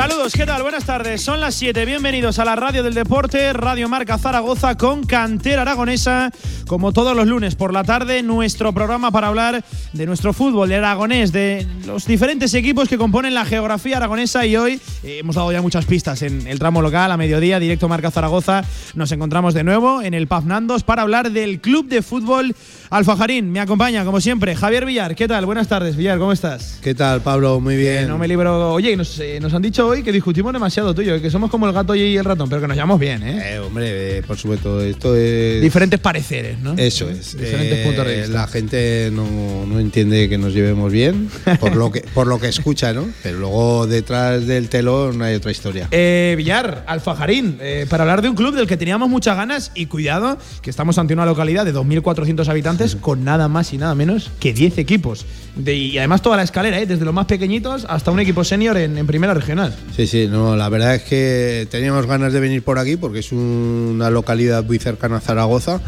[0.00, 0.62] Saludos, ¿qué tal?
[0.62, 1.20] Buenas tardes.
[1.20, 1.84] Son las 7.
[1.84, 6.30] Bienvenidos a la Radio del Deporte, Radio Marca Zaragoza con Cantera Aragonesa.
[6.66, 10.76] Como todos los lunes por la tarde, nuestro programa para hablar de nuestro fútbol, de
[10.76, 14.46] aragonés, de los diferentes equipos que componen la geografía aragonesa.
[14.46, 17.86] Y hoy eh, hemos dado ya muchas pistas en el tramo local, a mediodía, directo
[17.86, 18.64] Marca Zaragoza.
[18.94, 22.54] Nos encontramos de nuevo en el Paz Nandos para hablar del Club de Fútbol
[22.92, 23.52] Alfajarín.
[23.52, 25.14] Me acompaña, como siempre, Javier Villar.
[25.14, 25.46] ¿Qué tal?
[25.46, 26.76] Buenas tardes, Villar, ¿cómo estás?
[26.82, 27.60] ¿Qué tal, Pablo?
[27.60, 28.08] Muy bien.
[28.08, 28.72] no me libro.
[28.72, 31.72] Oye, nos, eh, nos han dicho hoy que discutimos demasiado tuyo, que somos como el
[31.72, 33.54] gato y el ratón, pero que nos llamamos bien, ¿eh?
[33.54, 35.62] Eh, hombre, eh, por supuesto, esto es.
[35.62, 36.74] Diferentes pareceres, ¿no?
[36.76, 37.36] Eso es.
[37.36, 38.32] Diferentes Eh, puntos de vista.
[38.32, 41.28] La gente no, no entiende que nos llevemos bien,
[41.60, 43.06] por lo que, por lo que escucha, ¿no?
[43.22, 45.86] Pero luego detrás del telón hay otra historia.
[45.92, 49.86] Eh, Villar, Alfajarín, eh, para hablar de un club del que teníamos muchas ganas y
[49.86, 54.30] cuidado, que estamos ante una localidad de 2.400 habitantes con nada más y nada menos
[54.40, 55.24] que 10 equipos.
[55.56, 56.86] De- y además toda la escalera, ¿eh?
[56.86, 59.74] desde los más pequeñitos hasta un equipo senior en, en primera regional.
[59.96, 63.32] Sí, sí, no, la verdad es que teníamos ganas de venir por aquí porque es
[63.32, 65.80] una localidad muy cercana a Zaragoza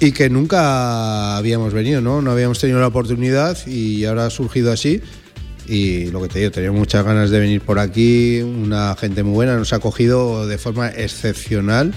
[0.00, 2.22] y que nunca habíamos venido, ¿no?
[2.22, 5.00] No habíamos tenido la oportunidad y ahora ha surgido así.
[5.68, 9.34] Y lo que te digo, teníamos muchas ganas de venir por aquí, una gente muy
[9.34, 11.92] buena, nos ha acogido de forma excepcional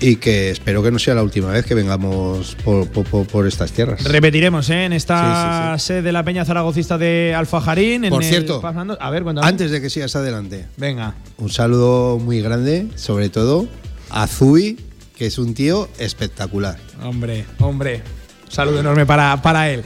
[0.00, 4.04] y que espero que no sea la última vez que vengamos por, por- estas tierras.
[4.04, 4.84] Repetiremos ¿eh?
[4.84, 8.04] en esta Sí, sí, sede de la Peña Zaragocista de Alfajarín.
[8.04, 8.60] en Por cierto,
[9.00, 9.46] a ver, cuéntame.
[9.46, 11.14] Antes de que sigas adelante, Venga.
[11.38, 13.66] Un saludo muy grande, sobre todo
[14.10, 14.78] a Zui,
[15.16, 16.76] que es un tío espectacular.
[17.02, 18.02] Hombre, hombre.
[18.46, 19.82] Un saludo enorme para, para él.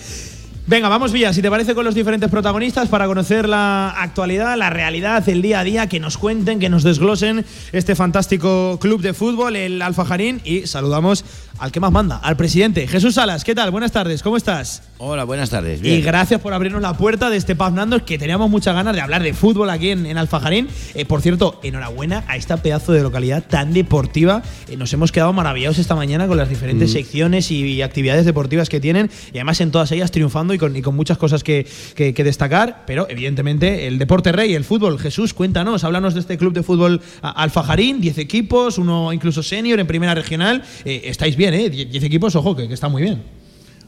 [0.65, 4.71] Venga, vamos Villa, si te parece con los diferentes protagonistas para conocer la actualidad, la
[4.71, 9.13] realidad, el día a día, que nos cuenten, que nos desglosen este fantástico club de
[9.13, 11.25] fútbol, el Alfajarín, y saludamos
[11.59, 12.87] al que más manda, al presidente.
[12.89, 13.71] Jesús Salas, ¿qué tal?
[13.71, 14.83] Buenas tardes, ¿cómo estás?
[14.99, 15.81] Hola, buenas tardes.
[15.85, 19.01] Y gracias por abrirnos la puerta de este Paz Nandos, que teníamos muchas ganas de
[19.01, 20.69] hablar de fútbol aquí en, en Alfajarín.
[20.95, 24.43] Eh, por cierto, enhorabuena a esta pedazo de localidad tan deportiva.
[24.69, 28.69] Eh, nos hemos quedado maravillados esta mañana con las diferentes secciones y, y actividades deportivas
[28.69, 31.67] que tienen, y además en todas ellas triunfando y con, y con muchas cosas que,
[31.97, 32.85] que- que destacar.
[32.87, 34.99] Pero evidentemente el deporte rey, el fútbol.
[35.01, 39.87] Jesús, cuéntanos, háblanos de este club de fútbol Alfajarín, 10 equipos, uno incluso senior en
[39.87, 40.63] primera regional.
[40.85, 41.71] Eh, estáis bien, ¿eh?
[41.71, 43.23] 10 equipos, ojo, que, que está muy bien.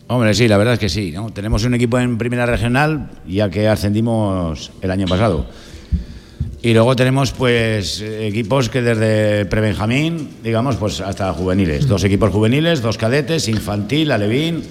[0.06, 1.12] Hombre, sí, la verdad es que sí.
[1.12, 1.30] ¿no?
[1.30, 5.47] Tenemos un equipo en primera regional, ya que ascendimos el año pasado.
[6.62, 11.86] Y luego tenemos pues equipos que desde prebenjamín, digamos, pues hasta juveniles.
[11.86, 14.62] Dos equipos juveniles, dos cadetes, infantil, alevín,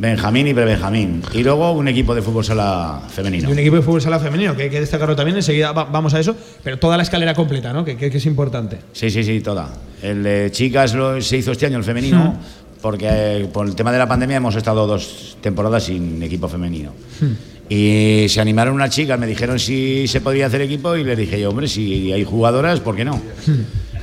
[0.00, 1.22] benjamín y prebenjamín.
[1.34, 3.48] Y luego un equipo de fútbol sala femenino.
[3.48, 6.14] Y un equipo de fútbol sala femenino, que hay que destacarlo también, enseguida va- vamos
[6.14, 6.34] a eso,
[6.64, 7.84] pero toda la escalera completa, ¿no?
[7.84, 8.78] Que, que- que es importante.
[8.92, 9.68] Sí, sí, sí, toda.
[10.02, 12.36] El de chicas lo, se hizo este año el femenino,
[12.80, 16.92] porque eh, por el tema de la pandemia hemos estado dos temporadas sin equipo femenino.
[17.68, 21.38] Y se animaron unas chicas, me dijeron si se podía hacer equipo y les dije
[21.40, 23.20] yo, hombre, si hay jugadoras, ¿por qué no?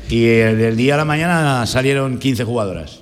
[0.10, 3.02] Y eh, del día a la mañana salieron 15 jugadoras.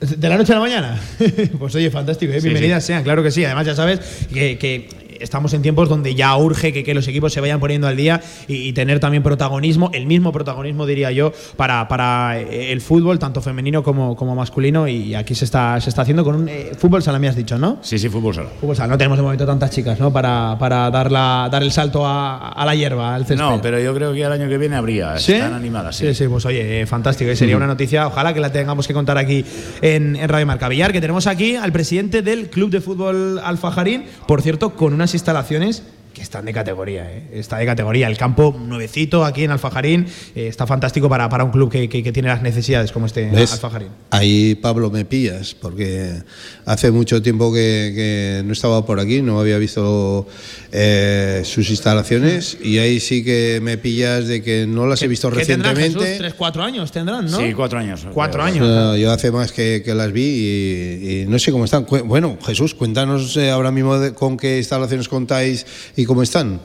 [0.00, 1.00] ¿De la noche a la mañana?
[1.58, 2.40] pues oye, fantástico, ¿eh?
[2.40, 3.44] Sí, bienvenidas sean, claro que sí.
[3.44, 4.00] Además, ya sabes
[4.32, 7.86] que, que estamos en tiempos donde ya urge que, que los equipos se vayan poniendo
[7.86, 12.72] al día y, y tener también protagonismo, el mismo protagonismo, diría yo, para, para eh,
[12.72, 14.88] el fútbol, tanto femenino como, como masculino.
[14.88, 17.58] Y aquí se está, se está haciendo con un eh, fútbol sala, me has dicho,
[17.58, 17.78] ¿no?
[17.82, 18.48] Sí, sí, fútbol sala.
[18.60, 18.88] Fútbol sala.
[18.88, 20.12] No tenemos de momento tantas chicas, ¿no?
[20.12, 23.36] Para, para dar, la, dar el salto a, a la hierba, al césped.
[23.44, 25.18] No, pero yo creo que el año que viene habría.
[25.18, 25.32] ¿Sí?
[25.32, 26.06] Están animadas, sí.
[26.08, 27.30] Sí, sí, pues oye, eh, fantástico.
[27.30, 29.44] eh, Sería una noticia, ojalá que la tengamos que contar aquí
[29.82, 30.68] en, en Radio Marca.
[30.68, 35.82] Villar, que tenemos aquí al presidente del Club de Fútbol Alfajarín, por cierto, con instalaciones
[36.12, 37.28] que están de categoría, eh.
[37.32, 38.08] está de categoría.
[38.08, 42.02] El campo nuevecito aquí en Alfajarín eh, está fantástico para, para un club que, que-
[42.02, 43.52] que tiene las necesidades como este ¿Ves?
[43.52, 43.88] Alfajarín.
[44.10, 46.22] Ahí, Pablo, me pillas, porque
[46.66, 50.26] hace mucho tiempo que, que no estaba por aquí, no había visto
[50.72, 55.30] eh, sus instalaciones y ahí sí que me pillas de que no las he visto
[55.30, 56.06] ¿Qué tendrán, recientemente.
[56.06, 56.18] Jesús?
[56.18, 57.38] Tres, cuatro años tendrán, ¿no?
[57.38, 58.06] Sí, cuatro años.
[58.12, 58.66] Cuatro años.
[58.66, 61.86] No, yo hace más que, que las vi y, y no sé cómo están.
[62.04, 65.66] Bueno, Jesús, cuéntanos eh, ahora mismo de- con qué instalaciones contáis
[66.00, 66.60] y cómo están.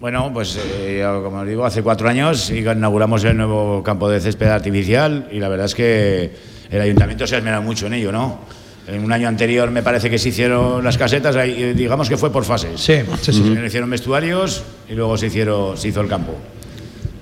[0.00, 4.46] Bueno, pues eh, como os digo, hace cuatro años inauguramos el nuevo campo de césped
[4.48, 6.30] artificial y la verdad es que
[6.70, 8.40] el ayuntamiento se ha esmerado mucho en ello, ¿no?
[8.86, 12.30] En un año anterior me parece que se hicieron las casetas, eh, digamos que fue
[12.30, 12.78] por fases.
[12.80, 13.40] Sí, sí, sí.
[13.40, 16.34] Primero hicieron vestuarios y luego se, hicieron, se hizo el campo.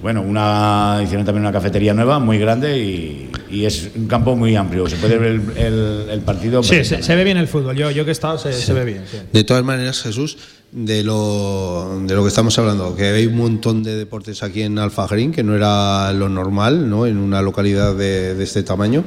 [0.03, 4.55] Bueno, una, hicieron también una cafetería nueva, muy grande y, y es un campo muy
[4.57, 4.87] amplio.
[4.87, 6.63] Se puede ver el, el- el partido.
[6.63, 7.75] Sí, se, se ve bien el fútbol.
[7.75, 9.05] Yo, yo que he estado, se, se ve bien.
[9.11, 9.17] sí.
[9.33, 10.37] De todas maneras, Jesús,
[10.75, 14.77] de lo, de lo que estamos hablando, que hay un montón de deportes aquí en
[14.79, 17.07] Alfajarín, que no era lo normal ¿no?
[17.07, 19.05] en una localidad de, de este tamaño.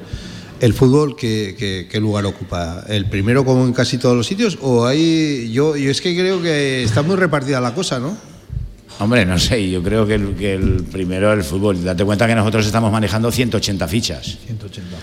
[0.62, 2.86] ¿El fútbol ¿qué, qué, qué lugar ocupa?
[2.88, 4.58] ¿El primero como en casi todos los sitios?
[4.62, 5.52] ¿O hay.?
[5.52, 8.18] Yo, yo es que creo que está muy repartida la cosa, ¿no?
[9.00, 11.84] Hombre, no sé, yo creo que el, que el primero el fútbol.
[11.84, 14.38] Date cuenta que nosotros estamos manejando 180 fichas.
[14.48, 14.98] 180.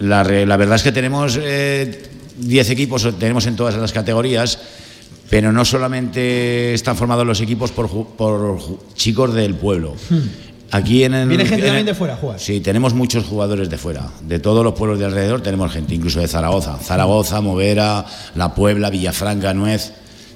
[0.00, 4.58] La, verdad es que tenemos eh, 10 equipos, tenemos en todas las categorías,
[5.30, 8.58] pero no solamente están formados los equipos por,
[8.94, 9.94] chicos del pueblo.
[10.70, 11.28] Aquí en el, Hmm.
[11.30, 12.38] Viene gente también de fuera a jugar.
[12.40, 14.08] Sí, tenemos muchos jugadores de fuera.
[14.22, 16.76] De todos los pueblos de alrededor tenemos gente, incluso de Zaragoza.
[16.78, 18.04] Zaragoza, Movera,
[18.34, 19.92] La Puebla, Villafranca, Nuez.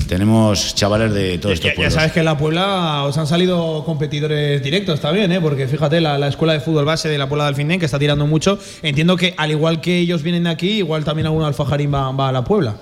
[0.09, 1.95] Tenemos chavales de todos estos Ya, ya pueblos.
[1.95, 5.41] sabes que en la Puebla os han salido competidores directos también, ¿eh?
[5.41, 7.99] porque fíjate, la, la escuela de fútbol base de la Puebla del Findén, que está
[7.99, 11.95] tirando mucho, entiendo que al igual que ellos vienen de aquí, igual también algún alfajarín
[11.95, 12.77] va, va a la Puebla.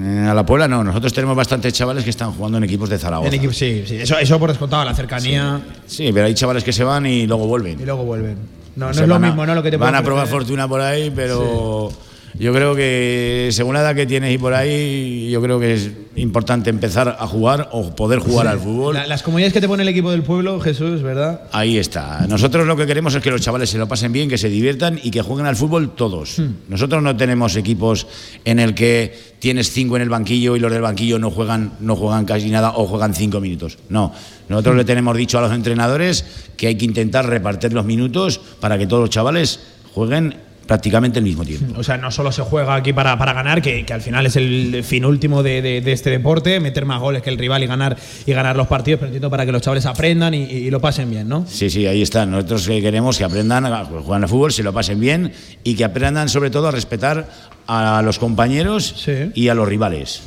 [0.00, 2.98] Eh, A la Puebla no, nosotros tenemos bastantes chavales que están jugando en equipos de
[2.98, 3.28] Zaragoza.
[3.28, 6.72] En equipo, sí, sí, eso, eso por descontado, la cercanía Sí, pero hay chavales que
[6.72, 7.80] se van y luego vuelven.
[7.80, 8.36] y luego vuelven.
[8.76, 9.54] No, no es lo a- mismo, ¿no?
[9.54, 11.90] Lo que te Van a probar fortuna por ahí, pero
[12.38, 15.90] yo creo que según la edad que tienes y por ahí, yo creo que es
[16.16, 18.94] importante empezar a jugar o poder jugar al fútbol.
[18.94, 21.42] La- las comunidades que te pone el equipo del pueblo, Jesús, ¿verdad?
[21.52, 22.26] Ahí está.
[22.28, 24.98] Nosotros lo que queremos es que los chavales se lo pasen bien, que se diviertan
[25.02, 26.38] y que jueguen al fútbol todos.
[26.38, 26.54] Hmm.
[26.68, 28.06] Nosotros no tenemos equipos
[28.44, 31.94] en el que tienes cinco en el banquillo y los del banquillo no juegan, no
[31.96, 33.78] juegan casi nada o juegan cinco minutos.
[33.88, 34.12] No.
[34.48, 36.24] Nosotros le tenemos dicho a los entrenadores
[36.56, 39.60] que hay que intentar repartir los minutos para que todos los chavales
[39.94, 40.34] jueguen
[40.68, 41.80] prácticamente el mismo tiempo.
[41.80, 44.36] O sea, no solo se juega aquí para, para ganar, que, que al final es
[44.36, 47.66] el fin último de, de- de este deporte, meter más goles que el rival y
[47.66, 50.78] ganar, y ganar los partidos, pero entiendo para que los chavales aprendan y, y lo
[50.80, 51.44] pasen bien, ¿no?
[51.48, 52.26] Sí, sí, ahí está.
[52.26, 55.32] Nosotros queremos que aprendan a jugar al fútbol, se lo pasen bien
[55.64, 57.28] y que aprendan sobre todo a respetar
[57.66, 59.30] a los compañeros Sí.
[59.34, 60.22] y a los rivales.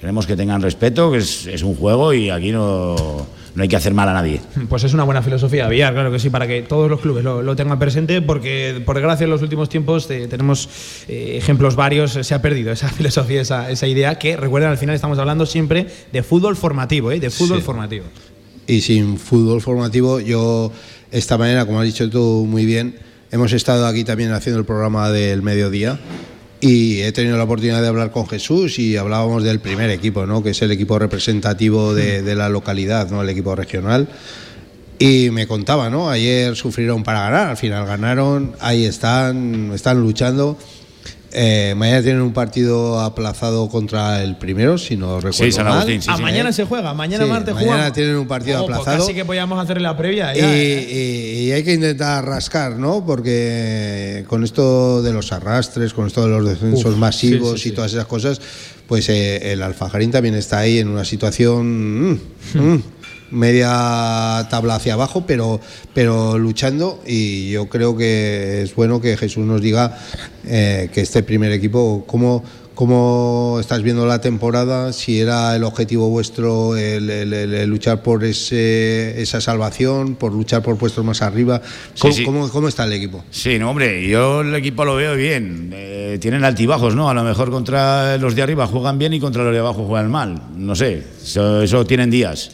[0.00, 3.26] Queremos que tengan respeto, que es, es un juego y aquí no,
[3.58, 4.40] no hay que hacer mal a nadie.
[4.68, 7.42] Pues es una buena filosofía, Villar, claro que sí, para que todos los clubes lo,
[7.42, 10.68] lo tengan presente, porque por desgracia en los últimos tiempos eh, tenemos
[11.08, 14.78] eh, ejemplos varios, eh, se ha perdido esa filosofía, esa, esa idea, que recuerden al
[14.78, 17.20] final estamos hablando siempre de fútbol formativo, ¿eh?
[17.20, 17.64] de fútbol Sí.
[17.64, 18.04] formativo.
[18.68, 20.70] Y sin fútbol formativo, yo
[21.10, 22.96] esta mañana, como has dicho tú muy bien,
[23.32, 25.98] hemos estado aquí también haciendo el programa del mediodía
[26.60, 30.42] y he tenido la oportunidad de hablar con Jesús y hablábamos del primer equipo, ¿no?
[30.42, 33.22] que es el equipo representativo de, de la localidad, ¿no?
[33.22, 34.08] el equipo regional.
[34.98, 36.10] Y me contaba, ¿no?
[36.10, 40.58] Ayer sufrieron para ganar, al final ganaron, ahí están, están luchando.
[41.30, 45.86] Eh, mañana tienen un partido aplazado contra el primero, si no recuerdo San mal.
[45.86, 46.22] Sí, ah, sí.
[46.22, 47.92] mañana se juega, mañana Sí, martes mañana jugamos.
[47.92, 48.98] tienen un partido Oh, aplazado.
[48.98, 50.34] Casi que podíamos hacerle la previa.
[50.34, 50.88] Y, ya, ¿eh?
[50.90, 53.04] y- y hay que intentar rascar, ¿no?
[53.04, 57.68] Porque con esto de los arrastres, con esto de los descensos Uf, masivos sí, sí,
[57.68, 57.74] y sí.
[57.76, 58.40] todas esas cosas,
[58.86, 62.20] pues eh, el Alfajarín también está ahí en una situación mm,
[62.54, 62.82] mm,
[63.30, 65.60] media tabla hacia abajo, pero,
[65.94, 67.02] pero luchando.
[67.06, 69.98] Y yo creo que es bueno que Jesús nos diga
[70.46, 72.44] eh, que este primer equipo, cómo.
[72.78, 74.92] ¿Cómo estás viendo la temporada?
[74.92, 80.32] Si era el objetivo vuestro el, el- el- el luchar por ese, esa salvación, por
[80.32, 81.60] luchar por puestos más arriba.
[81.98, 82.22] ¿Cómo, sí.
[82.22, 83.24] cómo- cómo está el equipo?
[83.32, 85.70] Sí, no, hombre, yo el equipo lo veo bien.
[85.74, 87.10] Eh, tienen altibajos, ¿no?
[87.10, 90.08] A lo mejor contra los de arriba juegan bien y contra los de abajo juegan
[90.08, 90.40] mal.
[90.56, 92.52] No sé, eso, eso tienen días.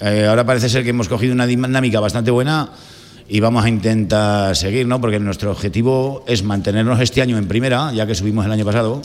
[0.00, 2.70] Eh, ahora parece ser que hemos cogido una dinámica bastante buena
[3.28, 5.00] y vamos a intentar seguir, ¿no?
[5.00, 9.02] Porque nuestro objetivo es mantenernos este año en primera, ya que subimos el año pasado.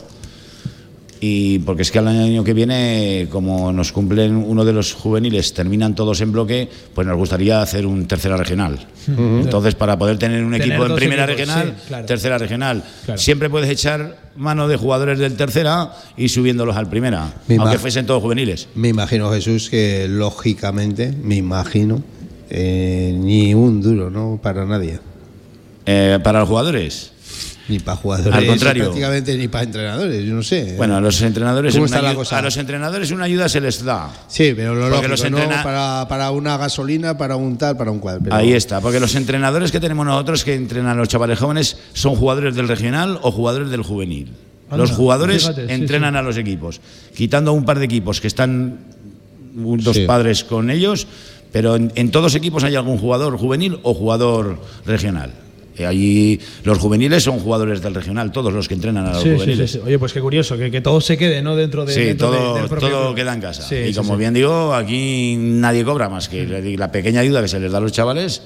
[1.22, 5.54] Y porque es que al año que viene, como nos cumplen uno de los juveniles,
[5.54, 8.86] terminan todos en bloque, pues nos gustaría hacer un tercera regional.
[9.08, 12.06] Entonces, para poder tener un Tener equipo en primera equipos, regional, sí, claro.
[12.06, 13.20] tercera regional, Claro.
[13.20, 18.22] siempre puedes echar mano de jugadores del tercera y subiéndolos al primera, aunque fuesen todos
[18.22, 18.68] juveniles.
[18.76, 22.04] Me imagino, Jesús, que lógicamente, me imagino,
[22.50, 24.38] eh, ni un duro, ¿no?
[24.44, 25.00] Para nadie.
[25.86, 27.12] Eh, para los jugadores,
[27.68, 28.34] Ni para jugadores.
[28.38, 28.84] Al contrario.
[28.84, 30.76] Prácticamente ni para entrenadores, yo no sé.
[30.78, 32.38] bueno, a los entrenadores, ¿Cómo una está la ayu- cosa?
[32.38, 34.12] a los entrenadores una ayuda se les da.
[34.28, 38.00] Sí, pero lo Porque lógico, los Para, para una gasolina, para un tal, para un
[38.00, 38.20] cual.
[38.24, 41.78] pero- Ahí está, porque los entrenadores que tenemos nosotros que entrenan a los chavales jóvenes
[41.94, 44.32] son jugadores del regional o jugadores del juvenil.
[44.70, 46.18] Anda, los jugadores fíjate, entrenan sí.
[46.20, 46.82] a los equipos,
[47.16, 48.78] quitando un par de equipos que están
[49.54, 50.06] dos Sí.
[50.06, 51.08] padres con ellos,
[51.52, 55.32] pero en, en todos equipos hay algún jugador juvenil o jugador regional.
[55.78, 59.32] Y allí los juveniles son jugadores del regional, todos los que entrenan a los Sí,
[59.34, 59.72] juveniles.
[59.72, 59.84] sí, sí.
[59.86, 61.56] Oye, pues qué curioso, que, que todo se quede, ¿no?
[61.56, 61.94] Dentro de.
[61.94, 63.64] Sí, dentro de- todo, del propio todo queda en casa.
[63.64, 64.20] Sí, y como sí.
[64.20, 66.46] bien digo, aquí nadie cobra más que
[66.78, 68.42] la pequeña ayuda que se les da a los chavales,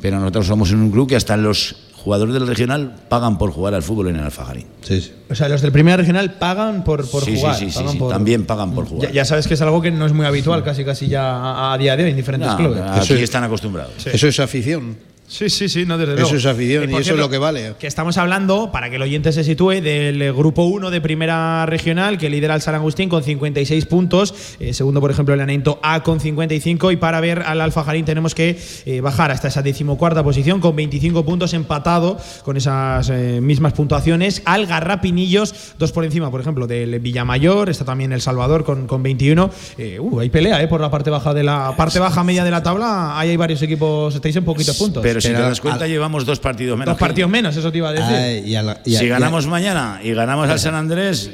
[0.00, 3.82] pero nosotros somos un club que hasta los jugadores del regional pagan por jugar al
[3.82, 4.64] fútbol en el Alfajarín.
[4.80, 5.12] Sí, sí.
[5.28, 7.56] O sea, los del primera regional pagan por, por sí, jugar.
[7.56, 9.08] sí, sí, sí, pagan sí, por- también pagan por jugar.
[9.10, 11.74] Ya, ya sabes que es algo que no es muy habitual, casi casi ya a,
[11.74, 12.80] a día de hoy en diferentes No, clubes.
[12.80, 13.92] aquí Eso es- están acostumbrados.
[13.98, 14.08] Sí.
[14.14, 14.96] Eso es afición.
[15.30, 16.26] Sí, sí, sí, no, desde luego.
[16.26, 17.74] Eso es afición Eh, y eso es lo que vale.
[17.78, 22.18] Que estamos hablando, para que el oyente se sitúe, del grupo 1 de primera regional
[22.18, 24.34] que lidera el San Agustín con 56 puntos.
[24.58, 26.90] Eh, segundo, por ejemplo, el Anento A con 55.
[26.90, 31.24] Y para ver al Alfajarín tenemos que eh, bajar hasta esa decimocuarta posición con 25
[31.24, 34.42] puntos empatado con esas eh, mismas puntuaciones.
[34.44, 37.70] Al Garrapinillos, dos por encima, por ejemplo, del Villamayor.
[37.70, 39.50] Está también el Salvador con, con 21.
[39.78, 42.50] Eh, uh, hay pelea eh, por la parte baja de la parte baja media de
[42.50, 43.18] la tabla.
[43.18, 45.02] Ahí hay varios equipos, estáis en poquitos puntos.
[45.02, 46.94] Pero si te das cuenta, al- llevamos dos partidos menos.
[46.94, 48.14] Dos partidos menos, eso te iba a decir.
[48.14, 50.74] Ay, y a la- y a- Si y a- ganamos mañana y ganamos al San
[50.74, 51.30] Andrés,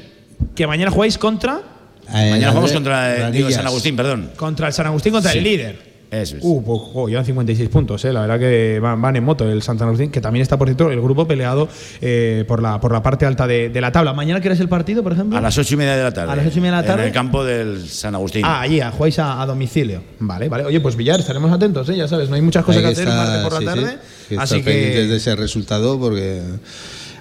[0.55, 1.61] Que mañana jugáis contra,
[2.09, 3.55] eh, mañana jugamos contra eh, digo, Ranillas.
[3.55, 4.31] San Agustín, perdón.
[4.37, 5.39] contra el San Agustín, contra Sí.
[5.39, 5.86] el líder.
[6.11, 6.43] Eso es.
[6.45, 8.13] Uh, pues jo, llevan 56 puntos, eh.
[8.13, 10.91] la verdad que van, van en moto el Santa Agustín, que también está, por cierto,
[10.91, 11.69] el grupo peleado
[12.01, 14.13] eh, por, la, por la parte alta de, de la tabla.
[14.13, 15.37] ¿Mañana quieres el partido, por ejemplo?
[15.37, 16.33] A las ocho y media de la tarde.
[16.33, 17.03] A las ocho y media de la tarde.
[17.03, 18.43] En el campo del San Agustín.
[18.45, 20.01] Ah, allí, a- jugáis a, a domicilio.
[20.21, 20.65] Vale, vale.
[20.65, 21.97] Oye, pues Villar, estaremos atentos, ¿eh?
[21.97, 23.99] ya sabes, no hay muchas cosas Hay que hacer martes por la sí, tarde.
[24.29, 25.17] que así estar pendientes de que.
[25.17, 26.41] ese resultado porque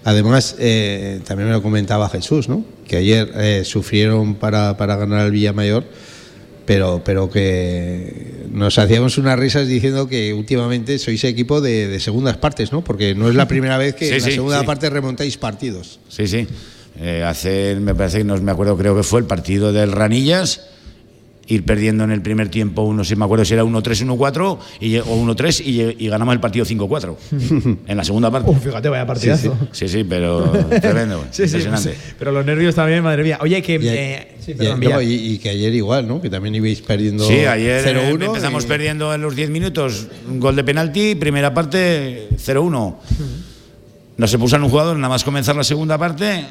[0.04, 2.64] además eh, también me lo comentaba Jesús, ¿no?
[2.88, 5.84] Que ayer eh, sufrieron para, para ganar al Villamayor,
[6.66, 12.38] pero, pero que nos hacíamos unas risas diciendo que últimamente sois equipo de, de segundas
[12.38, 12.84] partes, ¿no?
[12.84, 14.66] Porque no es la primera vez que Sí, en la sí, segunda sí.
[14.66, 16.00] parte remontáis partidos.
[16.10, 16.48] Sí, sí.
[17.00, 20.62] Eh, hace, me parece que no me acuerdo, creo que fue el partido del Ranillas.
[21.48, 24.98] Ir perdiendo en el primer tiempo, uno, si me acuerdo si era 1-3, 1-4 y,
[24.98, 27.16] o 1-3 y, y ganamos el partido 5-4
[27.88, 28.50] en la segunda parte.
[28.50, 29.56] Uf, fíjate, vaya partidazo.
[29.72, 30.42] Sí, sí, pero
[30.82, 31.24] tremendo.
[31.30, 31.90] Sí, sí, impresionante.
[31.90, 33.38] pues, pero los nervios también, madre mía.
[33.42, 33.74] Oye, que.
[33.76, 36.20] Y, eh, sí, y- perdón, no, y- y que ayer igual, ¿no?
[36.20, 40.08] Que también ibais perdiendo Sí, ayer eh, 0-1 empezamos y- perdiendo en los 10 minutos
[40.28, 42.96] un gol de penalti, primera parte 0-1.
[44.18, 46.44] Nos expulsaron un jugador nada más comenzar la segunda parte,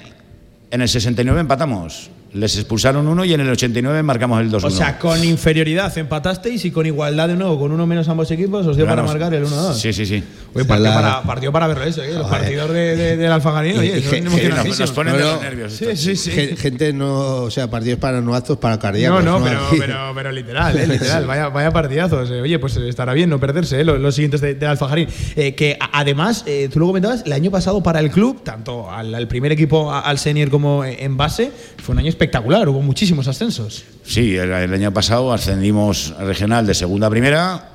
[0.75, 2.11] en el 69 empatamos.
[2.35, 4.65] Les expulsaron uno y en el 89 marcamos el 2-1.
[4.65, 8.67] O sea, con inferioridad empatasteis y con igualdad de nuevo, con uno menos ambos equipos,
[8.67, 9.75] os dio para marcar el 1-2.
[9.75, 10.25] Sí, sí, sí.
[10.53, 12.13] Oye, partido, la- para, partido para verlo eso, ¿eh?
[12.13, 15.43] Los partidos de, de- del Alfajarín, oye, son nos ponen de No, los no.
[15.43, 15.73] nervios.
[15.75, 16.31] Sí, sí, sí.
[16.33, 19.23] Gen- Gente no, o sea, partidos para no actos, para No, cardíacos.
[19.25, 19.77] no, pero, Aquí.
[19.79, 21.27] pero, pero literal, eh, literal.
[21.27, 22.29] Vaya, vaya partidazos.
[22.33, 22.41] eh.
[22.41, 25.07] Oye, pues estará bien no perderse eh, los, los siguientes de, de Alfajarín.
[25.37, 29.15] Eh, que además, eh, tú lo comentabas, el año pasado para el club, tanto al,
[29.15, 31.51] al primer equipo, al senior como eh, en base,
[31.83, 32.69] fue un año espectacular.
[32.69, 33.85] Hubo muchísimos ascensos.
[34.05, 37.73] Sí, el, el año pasado ascendimos al regional de segunda a primera,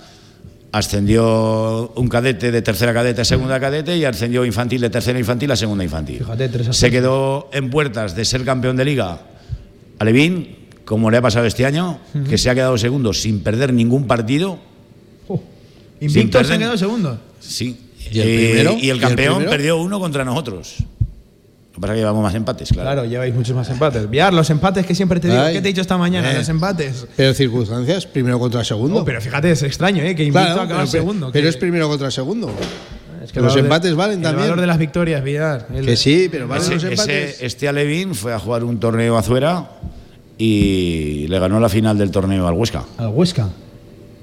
[0.71, 5.51] ascendió un cadete de tercera cadete a segunda cadete y ascendió infantil de tercera infantil
[5.51, 6.19] a segunda infantil.
[6.19, 9.21] Fíjate, tres Se quedó en puertas de ser campeón de liga
[9.97, 10.55] a Levín,
[10.85, 14.59] como le ha pasado este año, que se ha quedado segundo sin perder ningún partido.
[15.27, 15.41] Oh,
[15.99, 17.19] Invicto se perder- quedó segundo.
[17.39, 17.77] Sí.
[18.11, 18.73] ¿Y el Eh, primero?
[18.79, 20.75] y ¿Y el el campeón perdió uno contra nosotros.
[21.79, 22.87] Que pasa es que llevamos más empates, claro.
[22.91, 24.09] Claro, lleváis muchos más empates.
[24.09, 25.39] Viar, los empates que siempre te digo.
[25.39, 26.29] Ay, ¿Qué te he dicho esta mañana?
[26.33, 26.37] eh.
[26.39, 27.07] Los empates.
[27.15, 28.97] Pero circunstancias, primero contra segundo.
[28.97, 30.13] Oh, pero fíjate, es extraño, ¿eh?
[30.13, 31.29] Que invicto Claro, acaba pero, segundo.
[31.31, 32.51] pero que- es primero contra segundo.
[33.23, 34.41] es que el los valor de- empates valen el también.
[34.49, 35.67] valor de las victorias, Villar.
[35.73, 37.37] El- Que sí, pero valen Ese- los ese- empates.
[37.41, 39.69] este Alevín fue a jugar un torneo a Zuera
[40.37, 42.83] y le ganó la final del torneo al Huesca.
[42.97, 43.47] Al Huesca.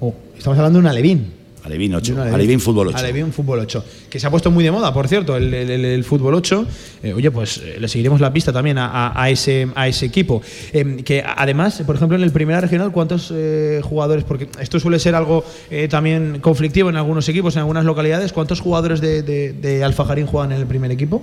[0.01, 1.33] Oh, estamos hablando de un Alevín.
[1.67, 2.15] Alevín 8.
[2.15, 2.97] De un Alevín, Fútbol 8.
[2.99, 3.85] Alevín Fútbol 8.
[4.09, 6.65] Que se ha puesto muy de moda, por cierto, el, el- el- el Fútbol 8.
[7.03, 10.07] Eh, oye, pues eh, le seguiremos la pista también a, a- a ese, a ese
[10.07, 10.41] equipo.
[10.73, 14.25] Eh, que además, por ejemplo, en el Primera Regional, ¿cuántos eh, jugadores?
[14.25, 15.45] Porque esto suele ser algo
[15.91, 18.33] también conflictivo en algunos equipos, en algunas localidades.
[18.33, 21.23] ¿Cuántos jugadores de, de, de Alfajarín juegan en el primer equipo?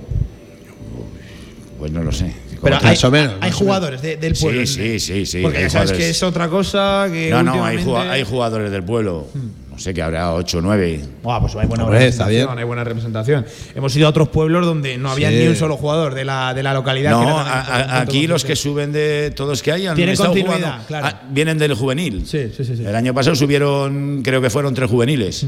[1.79, 2.33] Pues no lo sé.
[2.61, 4.65] Pero Más hay, o menos, hay más jugadores de- del pueblo.
[4.65, 7.29] sí, sí, sí, Porque ya sabes que es otra cosa que.
[7.29, 9.27] No, no, hay jugadores del pueblo.
[9.73, 11.01] No sé, que habrá 8 o 9.
[11.23, 12.59] Buah, pues hay buena Hombre, está representación, bien.
[12.59, 13.45] hay buena representación.
[13.73, 15.35] Hemos ido a otros pueblos donde no había Sí.
[15.37, 17.19] ni un solo jugador de la, de la localidad.
[17.19, 20.29] que No, a- a- aquí los que suben de todos que hay han Tienen estado
[20.33, 21.07] continuidad, jugando- claro.
[21.07, 22.23] ah, vienen del juvenil.
[22.27, 22.85] Sí, sí, sí, sí.
[22.85, 25.43] El año pasado subieron, creo que fueron tres juveniles.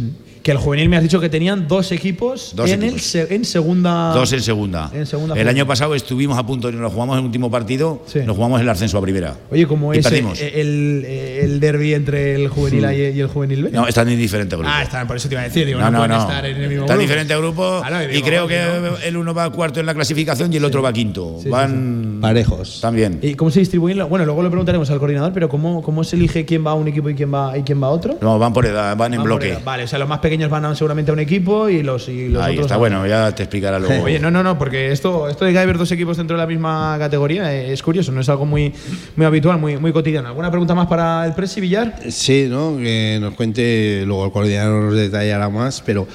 [0.46, 3.02] Que el juvenil me has dicho que tenían dos equipos, Dos en, El, equipos.
[3.08, 4.14] se- en segunda.
[4.14, 4.92] Dos en segunda.
[4.94, 8.04] En segunda el año pasado estuvimos a punto, y nos jugamos en el último partido,
[8.06, 8.20] Sí.
[8.24, 9.36] nos jugamos el ascenso a primera.
[9.50, 10.40] Oye, como y es perdimos.
[10.40, 13.72] el, el, el derby entre el juvenil A y, y el juvenil B.
[13.72, 14.72] No, están en diferentes grupos.
[14.78, 15.66] ah, están, por eso te iba a decir.
[15.66, 16.22] Digo, No, no, no, pueden no.
[16.22, 17.02] estar en el mismo Está en grupo.
[17.02, 18.98] diferentes grupos y digo, creo que no.
[19.04, 21.40] el uno va cuarto en la clasificación y el otro va quinto.
[21.42, 22.82] sí, Van Parejos.
[22.82, 23.18] también.
[23.24, 24.08] ¿Y cómo se distribuyen?
[24.10, 26.88] Bueno, luego le preguntaremos al coordinador, pero ¿cómo, cómo se elige quién va a un
[26.88, 28.16] equipo y quién va, y quién va a otro?
[28.22, 29.50] No, van por edad, van en Van bloque.
[29.50, 29.62] edad.
[29.66, 32.30] Vale, o sea, los más pequeños van a- seguramente a un equipo y los, y
[32.30, 34.04] los Ahí otros está, a- bueno, ya te explicará luego.
[34.06, 36.48] Oye, no, no, no, porque esto, esto de que haber dos equipos dentro de la
[36.48, 38.74] misma categoría eh, es curioso, no es algo muy,
[39.15, 40.27] muy habitual, muy, muy cotidiano.
[40.27, 42.00] ¿Alguna pregunta más para el Presi Villar?
[42.10, 42.77] Sí, ¿no?
[42.77, 46.08] Que nos cuente, luego el coordinador nos detallará más, pero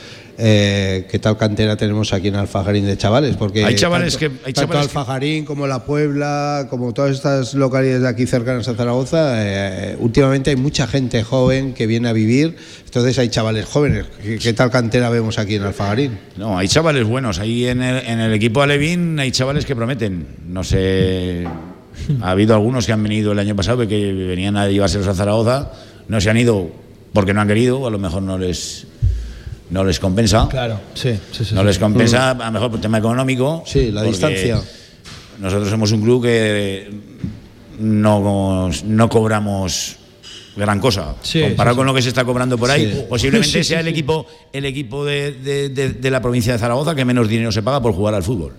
[0.43, 3.37] eh, qué tal cantera tenemos aquí en Alfajarín de chavales.
[3.37, 7.13] Porque Hay chavales tanto, que- hay tanto chavales que- Alfajarín como La Puebla, como todas
[7.13, 12.09] estas localidades de aquí cercanas a Zaragoza, eh, últimamente hay mucha gente joven que viene
[12.09, 12.57] a vivir.
[12.87, 14.07] Entonces hay chavales jóvenes.
[14.23, 16.19] ¿Qué, qué tal cantera vemos aquí en Alfajarín?
[16.37, 17.39] No, hay chavales buenos.
[17.39, 20.27] Ahí en el, en el equipo Alevín hay chavales que prometen.
[20.49, 21.45] No sé.
[22.23, 25.71] Ha habido algunos que han venido el año pasado que venían a llevárselos a Zaragoza.
[26.09, 26.71] No se han ido
[27.13, 28.87] porque no han querido, a lo mejor no les,
[29.71, 30.49] no les compensa.
[30.49, 31.55] Claro, sí, sí, sí.
[31.55, 31.67] No sí.
[31.67, 33.63] les compensa, a lo mejor por tema económico.
[33.67, 34.61] Sí, la distancia.
[35.39, 36.91] Nosotros somos un club que
[37.79, 39.97] no, no cobramos
[40.57, 41.15] gran cosa.
[41.23, 44.27] Sí, Comparado sí, con lo que se está cobrando por ahí, posiblemente sea el equipo,
[44.53, 47.81] el equipo de, de- de- de la provincia de Zaragoza que menos dinero se paga
[47.81, 48.53] por jugar al fútbol.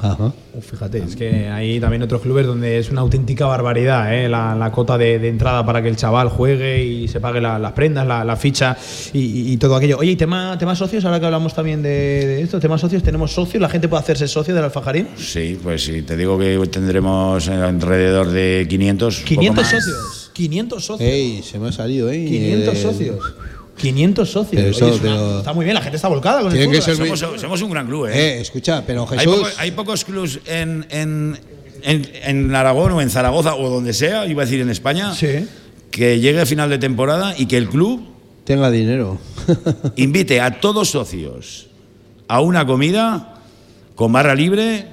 [0.00, 0.32] Ajá.
[0.54, 4.28] Uf, fíjate, es que hay también otros clubes donde es una auténtica barbaridad ¿eh?
[4.28, 7.58] la, la cota de, de entrada para que el chaval juegue y se pague la-
[7.58, 8.76] las prendas, la, la ficha
[9.12, 9.98] y, todo aquello.
[9.98, 13.32] Oye, y tema, tema socios, ahora que hablamos también de, de esto, temas socios, tenemos
[13.32, 15.08] socios, la gente puede hacerse socio del Alfajarín.
[15.16, 19.14] Sí, pues sí, te digo que tendremos alrededor de 500.
[19.16, 19.70] poco 500 más.
[19.72, 20.30] socios.
[20.32, 21.10] 500 socios.
[21.10, 22.24] Ey, se me ha salido, ¿eh?
[22.24, 23.34] 500 Eh, socios.
[23.76, 24.62] 500 socios.
[24.62, 26.58] Pero eso, Oye, es una- pero- Está muy bien, la gente está volcada con el
[26.64, 27.08] fútbol.
[27.08, 28.12] muy- Somos, somos un gran club, ¿eh?
[28.14, 29.36] Eh, escucha, pero Hay, Jesús.
[29.36, 31.38] poco- hay pocos clubs en, en,
[31.82, 35.46] en- en Aragón o en Zaragoza o donde sea, iba a decir en España, Sí.
[35.90, 38.02] que llegue a final de temporada y que el club
[38.44, 39.18] Tenga dinero.
[39.96, 41.68] invite a todos socios
[42.28, 43.34] a una comida
[43.94, 44.86] con barra libre.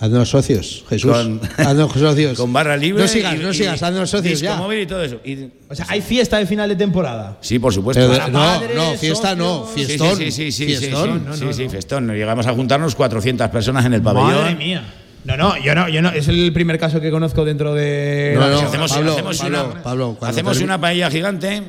[0.00, 1.12] Haznos socios, Jesús.
[1.12, 2.38] Con- Haznos socios.
[2.38, 3.02] Con barra libre.
[3.02, 4.56] No sigas, y- no sigas, haznos socios ya.
[4.56, 5.20] móvil y todo eso.
[5.24, 7.36] Y- O sea, hay fiesta de final de temporada.
[7.42, 8.08] sí, por supuesto.
[8.10, 10.16] Pero no, padres, no, fiesta no, fiestón.
[10.16, 11.26] sí, sí, sí, sí, fiestón.
[11.34, 12.08] sí, sí, sí, fiestón.
[12.08, 14.32] Llegamos a juntarnos 400 personas en el pabellón.
[14.34, 14.82] Madre mía.
[15.24, 16.08] No, no, yo no, yo no.
[16.10, 18.32] Es el primer caso que conozco dentro de.
[18.38, 21.62] No, no, hacemos, Pablo, hacemos Pablo, una, Pablo, hacemos una paella gigante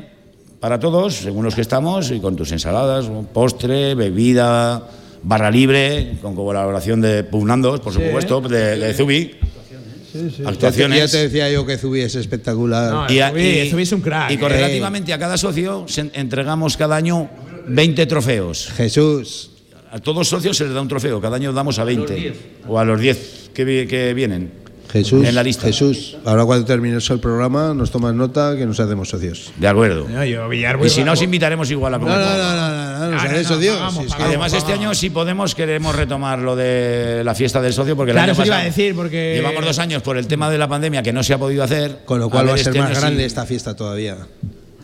[0.62, 4.84] para todos, según los que estamos, y con tus ensaladas, un postre, bebida,
[5.24, 8.02] barra libre, con colaboración de Pugnandos, por Sí.
[8.04, 9.32] supuesto, de, de Zubi.
[10.14, 11.00] Ya te, Actuaciones.
[11.00, 12.92] ya te decía yo que Zubi es espectacular.
[12.92, 14.56] No, Y, a- Zubi- y- Zubi es un crack, y con eh.
[14.56, 17.30] relativamente a cada socio se- entregamos cada año
[17.68, 18.70] 20 trofeos.
[18.76, 19.48] Jesús,
[19.94, 22.34] A todos socios se les da un trofeo, cada año damos a 20.
[22.66, 24.50] O a los 10 que, que vienen.
[24.92, 25.68] Jesús, En la lista.
[25.68, 26.18] Jesús.
[26.26, 29.52] Ahora cuando termines el programa nos tomas nota que nos hacemos socios.
[29.58, 30.08] De acuerdo.
[30.10, 32.14] No, yo, Villar, voy Y si a- no, os invitaremos igual a comer.
[32.16, 33.76] no, no, no, no, no, nos Ah, no, socios.
[33.78, 34.28] pagamos, Si es que- pagamos.
[34.30, 38.16] Además, este año, si podemos, queremos retomar lo de la fiesta del socio, porque el
[38.16, 40.50] Claro, año eso te iba pasado a decir, porque- llevamos dos años por el tema
[40.50, 42.00] de la pandemia que no se ha podido hacer.
[42.06, 44.18] Con lo cual va a ser este más año grande sí, esta fiesta todavía.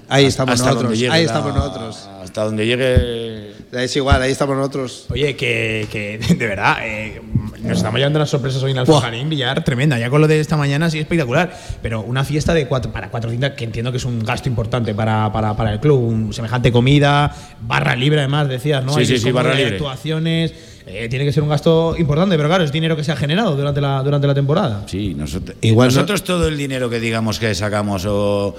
[0.09, 1.13] Ahí estamos hasta donde nosotros.
[1.13, 2.09] Ahí la- estamos nosotros.
[2.23, 3.51] Hasta donde llegue.
[3.73, 5.05] Es igual, ahí estamos nosotros.
[5.09, 7.21] Oye, que, que de verdad, eh,
[7.63, 8.77] nos estamos llevando unas sorpresas hoy en.
[8.79, 9.97] Alfajarín, Villar, tremenda.
[9.99, 11.51] Ya con lo de esta mañana sí espectacular.
[11.81, 15.31] Pero una fiesta de cuatro, para 400, que entiendo que es un gasto importante para,
[15.31, 15.99] para, para el club.
[15.99, 18.93] Un semejante comida, barra libre además, decías, ¿no?
[18.93, 19.75] Sí, Hay sí, barra libre.
[19.75, 20.53] Actuaciones.
[20.85, 23.55] eh, tiene que ser un gasto importante, pero claro, es dinero que se ha generado
[23.57, 24.83] durante la, durante la temporada.
[24.87, 28.55] Sí, nosotros, Igual no- nosotros todo el dinero que digamos que sacamos o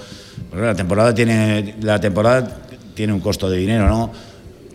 [0.55, 2.47] la temporada tiene la temporada
[2.93, 4.11] tiene un costo de dinero, ¿no?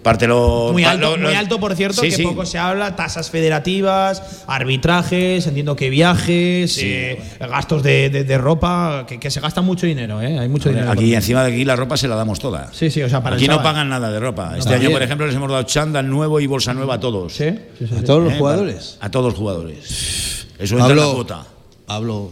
[0.05, 2.23] Parte lo Muy alto, lo- lo- muy alto, por cierto, Sí, que sí.
[2.23, 9.07] poco se habla, tasas federativas, arbitrajes, entiendo que viajes, eh, gastos de, de- de ropa,
[9.09, 10.39] que, que se gasta mucho dinero, ¿eh?
[10.39, 10.91] Hay mucho dinero.
[10.91, 12.69] Aquí encima de aquí la ropa se la damos toda.
[12.73, 14.55] Sí, sí, o sea, para aquí no pagan nada de ropa.
[14.59, 14.93] Este año, bien.
[14.93, 17.33] por ejemplo, les hemos dado chándal nuevo y bolsa nueva a todos.
[17.33, 17.47] Sí,
[17.79, 18.39] sí, sí, A todos los ¿Eh?
[18.39, 18.99] jugadores.
[19.01, 20.47] A todos los jugadores.
[20.59, 21.47] Eso entra en la cuota.
[21.87, 22.31] Pablo.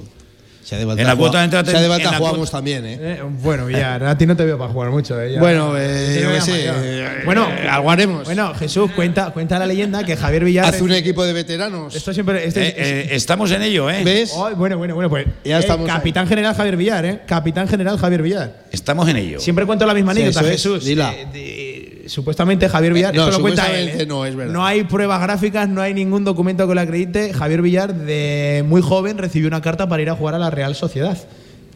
[0.64, 2.98] Si hace En la cuota entra- si hace falta en la jugamos cuota- también, ¿eh?
[3.00, 5.20] Eh, bueno, Villar, a ti no te veo para jugar mucho.
[5.20, 5.32] ¿eh?
[5.32, 8.24] Ya- Bueno, eh, Yo qué sé, eh, bueno, eh, algo haremos.
[8.24, 10.66] Bueno, Jesús, cuenta, cuenta la leyenda que Javier Villar.
[10.66, 11.94] Haz un equipo de veteranos.
[11.96, 12.46] Esto siempre.
[12.46, 14.02] este- Eh, eh, estamos en ello, ¿eh?
[14.04, 14.32] ¿Ves?
[14.56, 15.26] Bueno, bueno, bueno, pues.
[15.44, 15.96] Ya eh, estamos ahí.
[15.96, 17.20] Capitán General Javier Villar, ¿eh?
[17.26, 18.62] Capitán General Javier Villar.
[18.70, 19.40] Estamos en ello.
[19.40, 20.46] Siempre cuento la misma Sí, anécdota.
[20.46, 20.84] Jesús.
[20.84, 21.12] Dila.
[21.12, 23.14] Eh, de- supuestamente Javier Villar.
[23.14, 23.88] Eh, no, esto lo cuenta él.
[24.00, 24.06] ¿eh?
[24.06, 24.52] no, es verdad.
[24.52, 27.32] No hay pruebas gráficas, no hay ningún documento que lo acredite.
[27.32, 30.74] Javier Villar, de muy joven, recibió una carta para ir a jugar a la Real
[30.74, 31.18] Sociedad.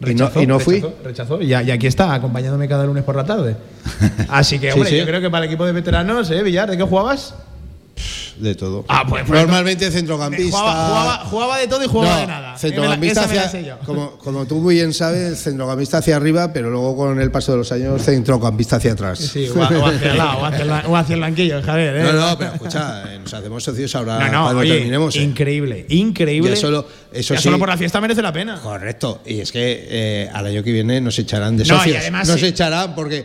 [0.05, 0.75] Y no- y no fui.
[0.77, 1.41] Rechazó, rechazó.
[1.41, 3.57] Y, aquí está, acompañándome cada lunes por la tarde.
[4.29, 4.99] Así que, Sí, hombre, sí.
[4.99, 6.71] yo creo que para el equipo de veteranos, ¿eh, Villar?
[6.71, 7.35] ¿De qué jugabas?
[8.39, 8.85] De todo.
[8.89, 10.59] Ah, pues, pues, Normalmente centrocampista.
[10.59, 12.59] Jugaba, jugaba- jugaba de todo y jugaba No, de nada.
[12.59, 17.19] Centrocampista la hacia, como, como tú muy bien sabes, centrocampista hacia arriba, pero luego con
[17.19, 19.19] el paso de los años, centrocampista hacia atrás.
[19.21, 21.97] Sí, o, o hacia el lado, o hacia el, o hacia el banquillo, Javier.
[21.97, 22.03] ¿eh?
[22.03, 25.17] No, no, pero escucha, eh, nos hacemos socios ahora No, no, cuando oye, terminemos.
[25.17, 25.23] ¿eh?
[25.23, 26.51] increíble, increíble.
[26.51, 27.45] Ya solo- eso Ya sí.
[27.45, 28.61] solo por la fiesta merece la pena.
[28.61, 29.23] Correcto.
[29.25, 31.97] Y es que al año que viene nos echarán de No, y socios.
[32.01, 32.47] además nos sí.
[32.47, 33.25] echarán porque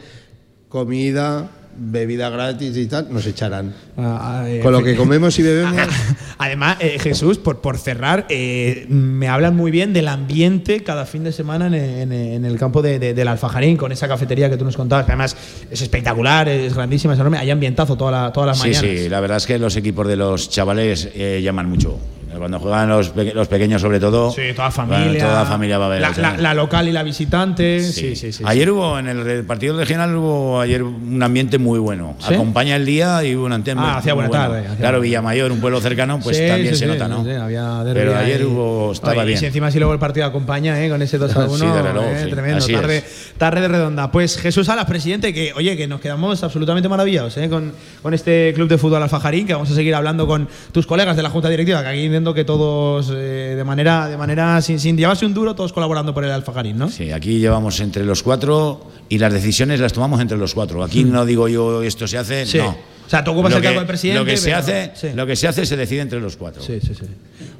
[0.69, 3.73] comida, bebida gratis y tal, nos echarán.
[3.97, 5.75] Ah, eh, Con lo que comemos y bebemos.
[6.37, 11.23] Además, eh, Jesús, por, por cerrar, eh, me hablan muy bien del ambiente cada fin
[11.23, 14.57] de semana en, en- en el campo de- de- del Alfajarín, con esa cafetería que
[14.57, 15.35] tú nos contabas, que además
[15.69, 17.37] es espectacular, es grandísima, es enorme.
[17.37, 18.99] Hay ambientazo toda la- todas las Sí, mañanas.
[19.01, 21.99] sí, la verdad es que los equipos de los chavales eh, llaman mucho.
[22.37, 24.31] Cuando juegan los, los pequeños, sobre todo.
[24.31, 25.23] Sí, toda bueno, familia.
[25.25, 26.01] toda la familia va a ver.
[26.39, 27.81] La, local y la visitante.
[27.83, 28.43] Sí, sí, sí.
[28.45, 32.15] ayer hubo, en el partido regional, hubo ayer un ambiente muy bueno.
[32.23, 34.43] Acompaña el día y hubo un ambiente Ah, hacía buena bueno.
[34.45, 37.23] tarde, claro, Villamayor, un pueblo cercano, pues también se nota, ¿no?
[37.23, 39.39] sí, había Pero ayer hubo, estaba Y bien.
[39.39, 40.89] si encima si luego el partido acompaña, ¿eh?
[40.89, 42.57] con ese 2 a 1, Sí, desde luego, eh, tremendo.
[42.57, 43.33] Así Tarde, es.
[43.37, 44.11] tarde de redonda.
[44.11, 47.49] Pues Jesús Salas, presidente, que oye, que nos quedamos absolutamente maravillados ¿eh?
[47.49, 51.15] con, con este club de fútbol Alfajarín, que vamos a seguir hablando con tus colegas
[51.15, 54.79] de la Junta Directiva, que aquí entiendo que todos eh, de manera, de manera sin,
[54.79, 56.87] sin llevarse un duro, todos colaborando por el Alfajarín, ¿no?
[56.89, 60.83] Sí, aquí llevamos entre los cuatro y las decisiones las tomamos entre los cuatro.
[60.83, 62.45] Aquí no digo yo esto se hace.
[62.45, 62.59] Sí.
[62.59, 62.75] no.
[63.11, 65.07] O sea, tú ocupas Lo el cargo de presidente, Lo que se pero- hace, sí.
[65.13, 66.63] lo que se hace se decide entre los cuatro.
[66.63, 67.05] Sí, sí, sí.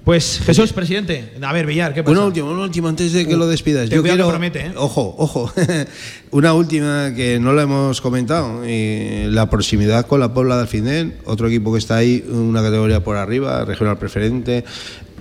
[0.06, 2.14] Pues Jesús, presidente, a ver, Villar, ¿qué pasa?
[2.18, 3.90] Una última, una última antes de que lo despidas.
[3.90, 4.72] ten cuidado que promete, ¿eh?
[4.78, 5.52] Ojo, ojo.
[6.32, 8.66] una última que no la hemos comentado.
[8.66, 13.04] y la proximidad con la Pobla de Alfindén, otro equipo que está ahí, una categoría
[13.04, 14.64] por arriba, regional preferente.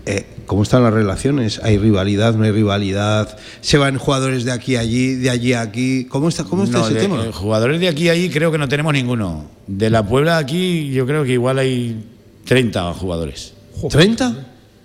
[0.06, 1.60] Eh, ¿Cómo están las relaciones?
[1.62, 2.34] ¿Hay rivalidad?
[2.34, 3.36] ¿No hay rivalidad?
[3.60, 6.06] ¿Se van jugadores de aquí a allí, de allí a aquí?
[6.06, 7.24] ¿Cómo está, cómo está No, ese de- tema?
[7.26, 9.44] eh, jugadores de aquí a allí creo que no tenemos ninguno.
[9.66, 12.04] De la Puebla aquí yo creo que igual hay
[12.46, 13.52] 30 jugadores.
[13.82, 14.34] ¿30?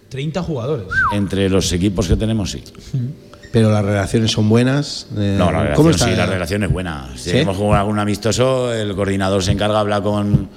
[0.10, 0.88] 30 jugadores.
[1.13, 2.63] Entre los equipos que tenemos, sí.
[3.51, 5.08] Pero las relaciones son buenas.
[5.17, 6.06] eh, No, la relación, ¿Cómo está?
[6.10, 7.10] sí, la relación es buena.
[7.15, 7.32] Si ¿Sí?
[7.32, 10.49] tenemos jugado algún amistoso, el coordinador se encarga, habla con,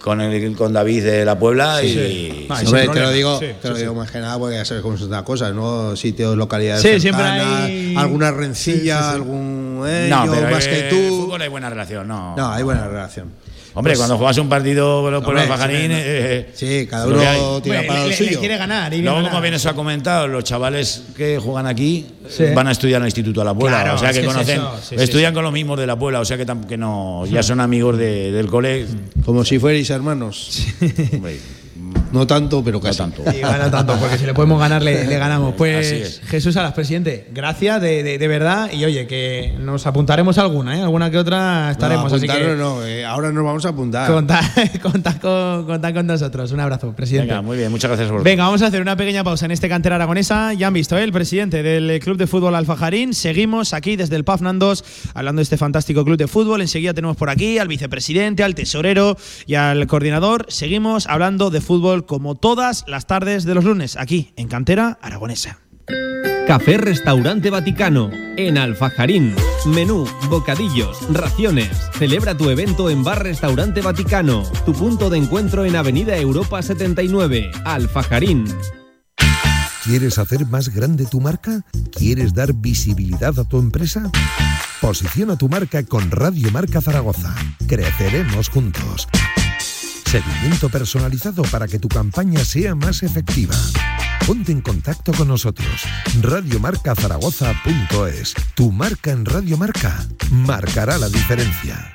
[0.00, 1.92] con, el, con David de la Puebla y...
[1.92, 2.46] sí.
[2.48, 4.38] Ah, Sí, sin hombre, te lo digo, Sí, te lo sí, digo más que nada
[4.38, 5.94] porque ya sabes cómo son las cosas, ¿no?
[5.96, 9.14] Sitios, localidades Sí, siempre cercanas, hay- alguna rencilla, Sí, sí, sí.
[9.14, 11.22] algún eh, No, yo pero más eh, que tú.
[11.24, 12.34] fútbol hay buena relación, no.
[12.36, 13.28] No, hay buena relación.
[13.72, 17.18] Hombre, cuando juegas un partido con los Hombre, pueblos bajarín, sí, eh, Sí, cada uno
[17.62, 18.30] tira Hombre, para le- lo le- suyo.
[18.32, 18.92] le quiere ganar.
[18.92, 19.30] y Luego, ganar.
[19.30, 22.44] como bien se ha comentado, los chavales que juegan aquí Sí.
[22.54, 23.82] van a estudiar en el Instituto de la Puebla.
[23.82, 25.86] Claro, o sea es que es conocen, eso, sí, sí, estudian con los mismos de
[25.86, 26.20] la Puebla.
[26.20, 28.86] O sea que no, ya son amigos de- del cole.
[29.24, 30.66] Como si fuerais hermanos.
[31.12, 31.38] Hombre,
[32.12, 32.98] No tanto, pero no casi.
[32.98, 33.22] tanto.
[33.34, 35.50] Y gana tanto, porque si le podemos ganar, le, le ganamos.
[35.50, 36.20] Así Pues es.
[36.26, 38.70] Jesús Salas, presidente, gracias de, de- de verdad.
[38.72, 40.82] Y oye, que nos apuntaremos alguna, ¿eh?
[40.82, 42.10] Alguna que otra estaremos.
[42.10, 44.10] No, así que no, eh, ahora nos vamos a apuntar.
[44.10, 44.40] contad,
[44.82, 46.52] contad con, contad con nosotros.
[46.52, 47.28] Un abrazo, presidente.
[47.28, 49.68] Venga, muy bien, muchas gracias por Venga, vamos a hacer una pequeña pausa en este
[49.68, 50.52] cantera aragonesa.
[50.54, 51.04] Ya han visto, ¿eh?
[51.04, 53.14] el presidente del Club de Fútbol Alfajarín.
[53.14, 56.60] Seguimos aquí desde el PAF Nandos hablando de este fantástico club de fútbol.
[56.60, 60.46] Enseguida tenemos por aquí al vicepresidente, al tesorero y al coordinador.
[60.48, 65.58] Seguimos hablando de fútbol como todas las tardes de los lunes, aquí en cantera aragonesa.
[66.46, 69.36] Café Restaurante Vaticano, en Alfajarín.
[69.66, 71.68] Menú, bocadillos, raciones.
[71.94, 77.52] Celebra tu evento en Bar Restaurante Vaticano, tu punto de encuentro en Avenida Europa 79,
[77.64, 78.46] Alfajarín.
[79.84, 81.64] ¿Quieres hacer más grande tu marca?
[81.96, 84.10] ¿Quieres dar visibilidad a tu empresa?
[84.80, 87.34] Posiciona tu marca con Radio Marca Zaragoza.
[87.66, 89.08] Creceremos juntos.
[90.10, 93.54] Seguimiento personalizado para que tu campaña sea más efectiva.
[94.26, 95.84] Ponte en contacto con nosotros.
[96.20, 98.34] Radiomarcazaragoza.es.
[98.56, 101.94] Tu marca en Radio Marca marcará la diferencia.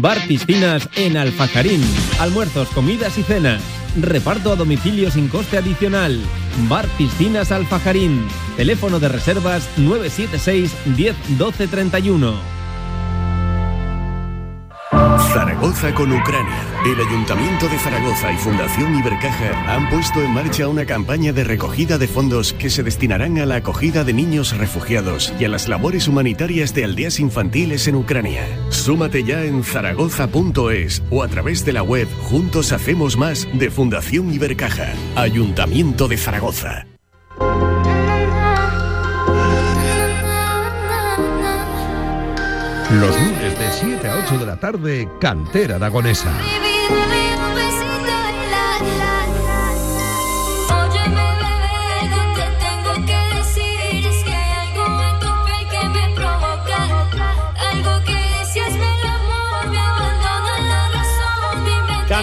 [0.00, 1.82] Bar Piscinas en Alfajarín.
[2.18, 3.60] Almuerzos, comidas y cenas.
[4.00, 6.18] Reparto a domicilio sin coste adicional.
[6.66, 8.26] Bar Piscinas Alfajarín.
[8.56, 12.59] Teléfono de reservas 976 10 12 31.
[15.32, 16.64] Zaragoza con Ucrania.
[16.84, 21.98] El Ayuntamiento de Zaragoza y Fundación Ibercaja han puesto en marcha una campaña de recogida
[21.98, 26.08] de fondos que se destinarán a la acogida de niños refugiados y a las labores
[26.08, 28.46] humanitarias de aldeas infantiles en Ucrania.
[28.70, 34.32] Súmate ya en zaragoza.es o a través de la web Juntos Hacemos Más de Fundación
[34.32, 34.94] Ibercaja.
[35.16, 36.86] Ayuntamiento de Zaragoza.
[42.90, 43.16] Los
[43.80, 46.30] 7 a 8 de la tarde, Cantera Aragonesa.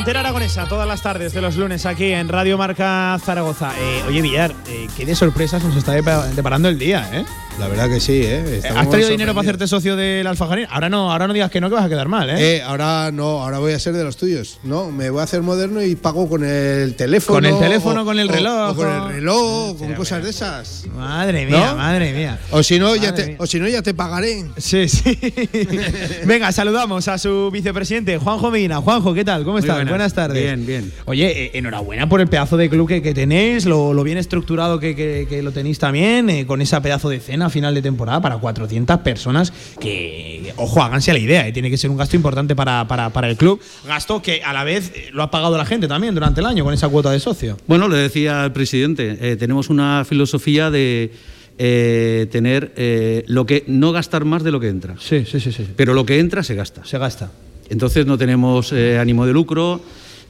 [0.07, 3.73] Cantera Aragonesa, todas las tardes de los lunes aquí en Radio Marca Zaragoza.
[3.77, 7.25] Eh, oye, Villar, eh, qué de sorpresas nos está depa- deparando el día, ¿eh?
[7.59, 8.43] La verdad que sí, ¿eh?
[8.45, 10.67] Eh, Estamos ¿Has traído dinero para hacerte socio del Alfajarín?
[10.69, 12.57] Ahora no, ahora no digas que no, que vas a quedar mal, ¿eh?
[12.57, 14.59] Eh, ahora no, ahora voy a ser de los tuyos.
[14.63, 17.35] No, me voy a hacer moderno y pago con el teléfono.
[17.39, 20.85] Con el teléfono, o- con el reloj, o con el reloj, con cosas de esas.
[20.95, 21.75] Madre mía, ¿No?
[21.77, 22.39] madre mía.
[22.51, 23.35] O si no, ya te, mía.
[23.39, 24.45] o si no, ya te pagaré.
[24.57, 25.17] Sí, sí.
[26.25, 28.77] Venga, saludamos a su vicepresidente, Juanjo Medina.
[28.81, 29.43] Juanjo, ¿qué tal?
[29.43, 29.77] ¿Cómo estás?
[29.97, 30.13] Buenas.
[30.13, 30.43] tardes.
[30.43, 30.91] Bien, bien.
[31.05, 34.79] Oye, eh, enhorabuena por el pedazo de club que, que tenéis, lo, lo bien estructurado
[34.79, 37.81] que, que- que lo tenéis también, eh, con esa pedazo de cena a final de
[37.81, 41.97] temporada para 400 personas que, ojo, háganse a la idea, eh, tiene que ser un
[41.97, 43.59] gasto importante para, para- para el club.
[43.87, 46.63] Gasto que a la vez eh, lo ha pagado la gente también durante el año
[46.63, 47.57] con esa cuota de socio.
[47.67, 51.11] Bueno, le decía al presidente, eh, tenemos una filosofía de
[51.59, 54.95] eh, tener eh, lo que no gastar más de lo que entra.
[54.99, 55.65] Sí, sí, sí, sí.
[55.75, 56.85] Pero lo que entra se gasta.
[56.85, 57.31] Se gasta.
[57.69, 59.81] Entonces no tenemos eh, ánimo de lucro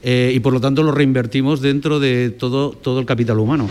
[0.04, 3.69] eh, y por lo tanto lo reinvertimos dentro de todo, todo el capital humano.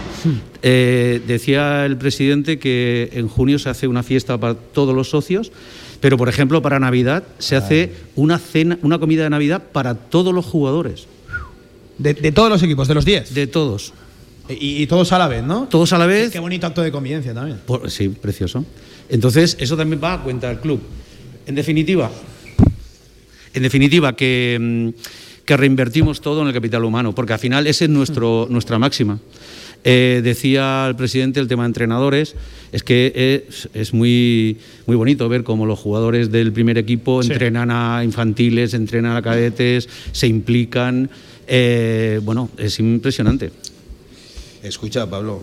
[0.62, 5.50] Eh, decía el presidente que en junio se hace una fiesta para todos los socios,
[6.00, 10.32] pero por ejemplo para Navidad se hace una cena, una comida de Navidad para todos
[10.34, 11.06] los jugadores,
[11.98, 13.34] De, de todos los equipos, de los 10.
[13.34, 13.92] de todos.
[14.48, 15.66] Y, y todos a la vez, ¿no?
[15.68, 16.30] Todos a la vez.
[16.30, 17.58] Qué bonito acto de convivencia también.
[17.66, 18.64] Por- sí, precioso.
[19.08, 20.78] Entonces, eso también va a cuenta del club.
[21.46, 22.10] En definitiva,
[23.54, 24.88] en definitiva, que, mm,
[25.44, 29.18] que reinvertimos todo en el capital humano, porque al final esa es nuestro, nuestra máxima.
[29.88, 32.34] Eh, decía el presidente el tema de entrenadores,
[32.72, 37.30] es que es, es muy, muy bonito ver cómo los jugadores del primer equipo Sí.
[37.30, 41.08] entrenan a infantiles, entrenan a cadetes, se implican.
[41.46, 43.52] eh, bueno, es impresionante.
[44.64, 45.42] Escucha, Pablo,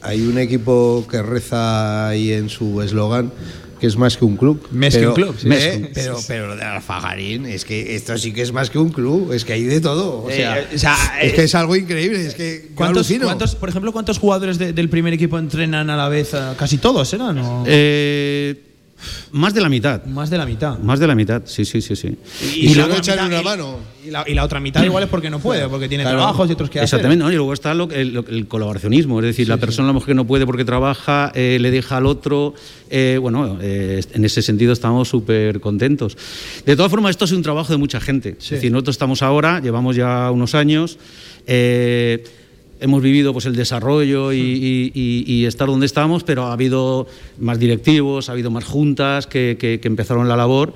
[0.00, 3.32] hay un equipo que reza ahí en su eslogan
[3.80, 4.64] que es más que un club.
[4.70, 5.48] Más que un club, sí.
[5.50, 8.90] eh, pero, pero lo de Alfajarín, es que esto sí que es más que un
[8.90, 10.24] club, es que hay de todo.
[10.24, 13.08] O Eh, sea, eh, o sea, es eh, que es algo increíble, es que ¿Cuántos,
[13.56, 16.32] por ejemplo, cuántos jugadores de- del primer equipo entrenan a la vez?
[16.58, 17.38] Casi todos, ¿eran?
[17.38, 18.66] ¿O Eh,
[19.32, 20.04] más de la mitad.
[20.06, 20.78] más de la mitad.
[20.78, 22.16] Más de la mitad, sí, sí, sí, sí.
[22.56, 23.78] Y la solo otra echarle mitad- una mano.
[24.04, 26.18] Y la, y la otra mitad igual es porque no puede, porque tiene Claro.
[26.18, 26.84] trabajos y otros que hacer.
[26.84, 27.30] Exactamente, ¿no?
[27.30, 30.14] y luego está lo- el, el colaboracionismo, es decir, la persona a lo mejor que
[30.14, 32.54] no puede porque trabaja, eh, le deja al otro.
[32.92, 36.16] eh, bueno, eh, en ese sentido estamos súper contentos.
[36.66, 38.30] De todas formas, esto es un trabajo de mucha gente.
[38.38, 38.46] Sí.
[38.46, 40.98] Es decir, nosotros estamos ahora, llevamos ya unos años.
[41.46, 42.24] eh,
[42.80, 47.06] Hemos vivido pues, el desarrollo y, y- y- y estar donde estamos, pero ha habido
[47.38, 50.72] más directivos, ha habido más juntas que, que- que empezaron la labor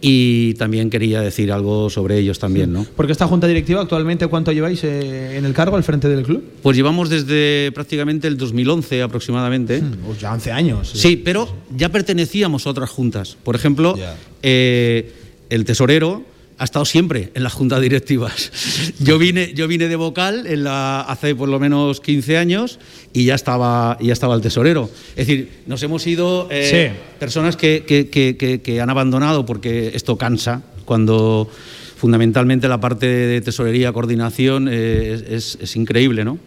[0.00, 2.86] y también quería decir algo sobre ellos también, ¿no?
[2.96, 6.42] Porque esta junta directiva actualmente, ¿cuánto lleváis eh, en el cargo al frente del club?
[6.62, 9.82] Pues llevamos desde prácticamente el 2011 aproximadamente.
[10.06, 10.90] Pues ya 11 años.
[10.94, 13.36] Sí, pero ya pertenecíamos a otras juntas.
[13.42, 13.96] Por ejemplo,
[14.42, 15.12] eh,
[15.50, 16.22] el tesorero
[16.58, 18.50] ha estado siempre en las juntas directivas.
[18.98, 22.78] Yo vine, yo vine de vocal en la, hace por lo menos 15 años
[23.12, 24.90] y ya estaba, ya estaba el tesorero.
[25.16, 26.98] Es decir, nos hemos ido eh, Sí.
[27.18, 31.48] personas que, que- que- que- han abandonado porque esto cansa cuando
[31.96, 35.22] fundamentalmente la parte de tesorería, coordinación eh, es,
[35.54, 36.38] es- es increíble, ¿no?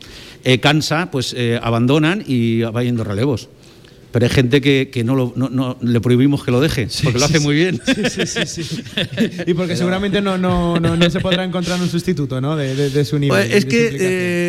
[0.43, 3.50] Eh, cansa, pues eh, abandonan y va yendo relevos.
[4.12, 7.17] Pero hay gente que, que no, lo- no- no- le prohibimos que lo deje, porque
[7.17, 7.80] lo hace muy bien.
[7.86, 8.82] Sí, sí, sí.
[9.47, 12.58] y porque seguramente no, no, no, no se podrá encontrar un sustituto ¿no?
[12.58, 13.47] de, de- de su nivel.
[13.47, 13.89] Pues es que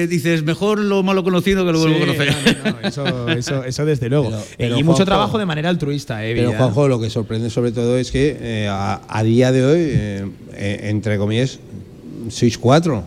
[0.03, 2.35] eh, dices, mejor lo malo conocido que lo bueno Sí, conocer.
[2.65, 4.31] no, no, no, eso, eso, eso desde luego.
[4.31, 6.35] Pero- pero, y mucho Juanjo, trabajo de manera altruista, ¿eh?
[6.35, 6.53] Pero?
[6.55, 10.27] Juanjo, lo que sorprende sobre todo es que eh, a, a día de hoy, eh,
[10.55, 11.61] eh, entre comillas,
[12.31, 13.05] sois cuatro.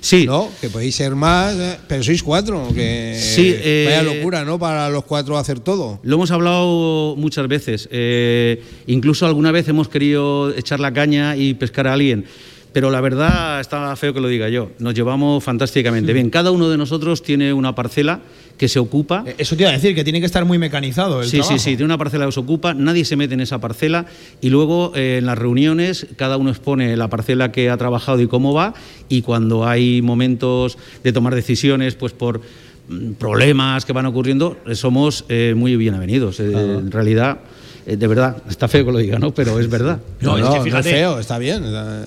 [0.00, 0.50] Sí, ¿No?
[0.60, 2.68] Que podéis ser más, eh, pero sois cuatro.
[2.74, 4.58] Que Sí, eh, vaya locura, ¿no?
[4.58, 6.00] Para los cuatro hacer todo.
[6.02, 7.88] Lo hemos hablado muchas veces.
[7.90, 12.24] eh, incluso alguna vez hemos querido echar la caña y pescar a alguien.
[12.76, 14.70] Pero la verdad está feo que lo diga yo.
[14.80, 16.28] Nos llevamos fantásticamente bien.
[16.28, 18.20] Cada uno de nosotros tiene una parcela
[18.58, 19.24] que se ocupa.
[19.26, 21.52] Eh, Eso te iba a decir, que tiene que estar muy mecanizado el Sí, trabajo.
[21.54, 24.04] sí, sí, tiene una parcela que se ocupa, nadie se mete en esa parcela
[24.42, 28.26] y luego eh, en las reuniones cada uno expone la parcela que ha trabajado y
[28.26, 28.74] cómo va
[29.08, 32.42] y cuando hay momentos de tomar decisiones, pues por
[32.90, 36.40] mm, problemas que van ocurriendo, somos eh, muy bienvenidos.
[36.40, 37.38] Eh, En realidad,
[37.86, 39.32] eh, de verdad, está feo que lo diga, ¿no?
[39.32, 39.98] Pero es verdad.
[40.20, 40.88] No, es que fíjate.
[40.88, 41.62] es feo, está bien.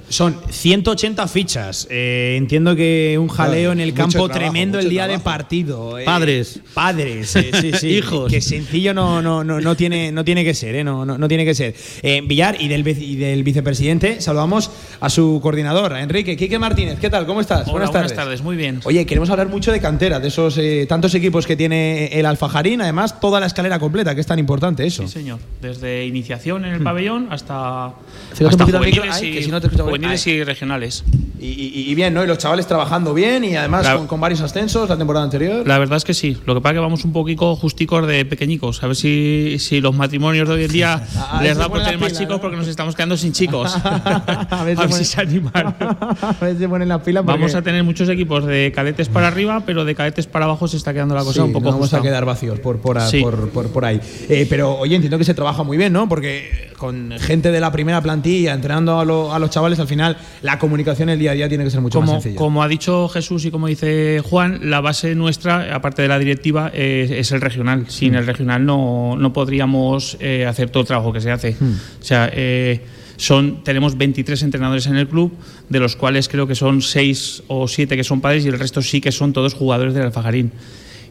[0.09, 1.87] Son 180 fichas.
[1.89, 5.97] Eh, entiendo que un jaleo en el campo trabajo, tremendo el día de partido.
[5.97, 6.03] eh.
[6.05, 6.59] Padres.
[6.73, 7.87] Padres, eh, sí, sí.
[7.97, 8.29] Hijos.
[8.31, 11.27] Que sencillo no, no, no, no, tiene, no tiene que ser, eh, no, no, no
[11.29, 11.75] tiene que ser.
[12.01, 16.35] Eh, Villar y del, vice- y del vicepresidente, saludamos a su coordinador, a Enrique.
[16.35, 17.25] Quique Martínez, ¿qué tal?
[17.25, 17.67] ¿Cómo estás?
[17.69, 18.81] Hola, buenas tardes, muy bien.
[18.83, 22.81] Oye, queremos hablar mucho de cantera, de esos eh, tantos equipos que tiene el Alfajarín,
[22.81, 25.03] además toda la escalera completa, que es tan importante eso.
[25.03, 25.39] Sí, señor.
[25.69, 31.03] Desde iniciación en el pabellón hasta, hasta juveniles, y, que si no juveniles y regionales.
[31.39, 32.23] Y, y- y bien, ¿no?
[32.23, 35.65] Y los chavales trabajando bien y además La- con, con varios ascensos la temporada anterior.
[35.67, 36.35] La verdad es que sí.
[36.47, 38.81] Lo que pasa es que vamos un poquito justicos de pequeñicos.
[38.83, 41.01] A ver si, si los matrimonios de hoy en día
[41.31, 42.41] A les da por tener más chicos ¿no?
[42.41, 43.73] porque nos estamos quedando sin chicos.
[43.83, 45.75] A ver si a ver si se animan.
[45.79, 47.23] a ver si ponen las pilas.
[47.23, 50.67] Vamos porque- a tener muchos equipos de cadetes para arriba, pero de cadetes para abajo
[50.67, 51.97] se está quedando la cosa Sí, un poco nos vamos justa.
[51.99, 53.21] a quedar vacíos por, por, Sí.
[53.21, 54.01] por, por- por ahí.
[54.27, 56.07] Eh, pero oye, entiendo que se trabaja muy bien, ¿no?
[56.07, 60.17] Porque con gente de la primera plantilla entrenando a, lo- a los chavales, al final
[60.41, 62.37] la comunicación el día a día tiene que ser mucho más Como, sencilla.
[62.39, 66.71] como ha dicho Jesús y como dice Juan, la base nuestra, aparte de la directiva,
[66.73, 67.85] eh, es el regional.
[67.89, 71.55] Sin el regional no, no podríamos eh, hacer todo el trabajo que se hace.
[71.59, 72.81] O sea, eh,
[73.17, 75.33] son, tenemos 23 entrenadores en el club,
[75.67, 78.81] de los cuales creo que son 6 o 7 que son padres y el resto
[78.81, 80.51] sí que son todos jugadores del Alfajarín.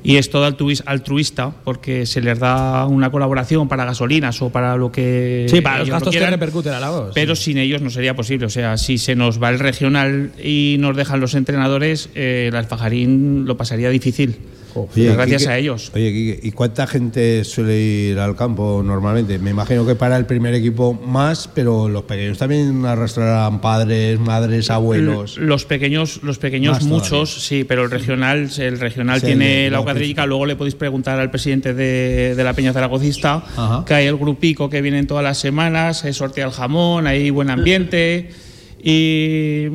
[0.03, 4.77] Y es todo altruis- altruista porque se les da una colaboración para gasolinas o para
[4.77, 5.47] lo que.
[5.51, 7.11] sí, para los gastos que repercuten a la voz.
[7.15, 8.47] Pero sin ellos no sería posible.
[8.47, 12.57] O sea, si se nos va el regional y nos dejan los entrenadores, eh, el
[12.57, 14.37] Alfajarín lo pasaría difícil.
[14.95, 15.91] Oye, gracias Quique, a ellos.
[15.95, 19.39] Oye, Quique, ¿y cuánta gente suele ir al campo normalmente?
[19.39, 24.71] Me imagino que para el primer equipo más, pero los pequeños también arrastrarán padres, madres,
[24.71, 25.37] abuelos.
[25.39, 29.73] L- Los pequeños, los pequeños muchos, sí, pero el regional, el regional Sí, tiene el-
[29.73, 30.27] la cuadrística.
[30.27, 33.85] Luego le podéis preguntar al presidente de, de la Peña Zaragocista, Ajá.
[33.87, 37.51] que hay el grupico que vienen todas las semanas, se sortea el jamón, hay buen
[37.51, 38.31] ambiente
[38.83, 39.67] y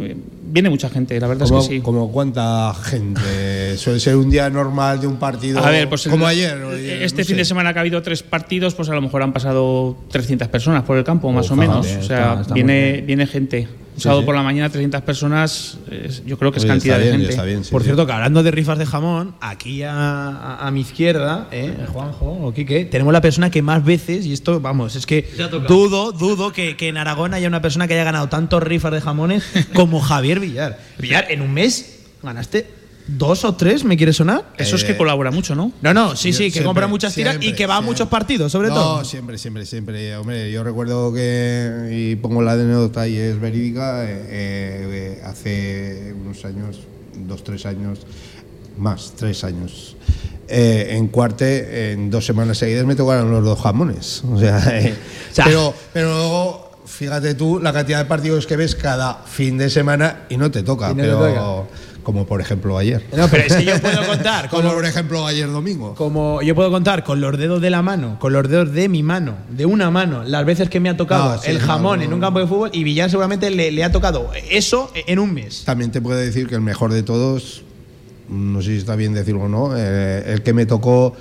[0.53, 1.81] viene mucha gente, la verdad ¿Cómo, es que sí.
[1.81, 3.21] como cuánta gente?
[3.77, 6.61] Suele ser un día normal de un partido A ver, pues como el- ayer.
[6.63, 9.01] o ayer, Este no fin de semana que ha habido tres partidos, pues a lo
[9.01, 11.79] mejor han pasado 300 personas por el campo, más o menos.
[11.85, 13.67] o sea, está- está muy viene, viene gente.
[13.95, 14.25] Un sábado sí.
[14.25, 17.19] por la mañana, 300 personas, es- yo creo que es Oye, cantidad está de bien,
[17.21, 17.29] gente.
[17.33, 17.85] está bien, sí, Por sí.
[17.85, 22.25] cierto, que hablando de rifas de jamón, aquí a, a- a mi izquierda, eh, Juanjo
[22.43, 25.29] o Quique, tenemos la persona que más veces, y esto, vamos, es que
[25.67, 29.01] dudo, dudo que, que en Aragón haya una persona que haya ganado tantos rifas de
[29.01, 30.79] jamones como Javier Villar.
[30.97, 32.67] Villar, en un mes ganaste
[33.07, 34.53] dos o tres, ¿me quiere sonar?
[34.57, 35.71] Eso es que colabora mucho, ¿no?
[35.81, 38.51] No, no, sí, sí, que Siempre, compra muchas tiras y que va a muchos partidos,
[38.51, 39.05] sobre no, todo.
[39.05, 40.15] siempre, siempre, siempre.
[40.15, 46.43] Hombre, yo recuerdo que, y pongo la anécdota y es verídica, eh, eh, hace unos
[46.45, 46.79] años,
[47.27, 47.99] dos, tres años,
[48.77, 49.95] más, tres años,
[50.47, 54.23] eh, en Cuarte, en dos semanas seguidas me tocaron los dos jamones.
[54.31, 54.93] O sea, eh,
[55.31, 59.57] O sea, pero, pero luego, fíjate tú la cantidad de partidos que ves cada fin
[59.57, 61.69] de semana y no te toca, no te pero toca.
[62.03, 63.03] Como por ejemplo ayer.
[63.15, 65.95] No, pero es que yo puedo contar con Como por ejemplo ayer domingo.
[65.95, 69.03] Como yo puedo contar con los dedos de la mano, con los dedos de mi
[69.03, 72.05] mano, de una mano, las veces que me ha tocado No, sí, el jamón no,
[72.05, 75.33] en un campo de fútbol y Villar seguramente le, le ha tocado eso en un
[75.33, 75.63] mes.
[75.65, 77.63] También te puedo decir que el mejor de todos,
[78.29, 81.15] no sé si está bien decirlo o no, eh, el que me tocó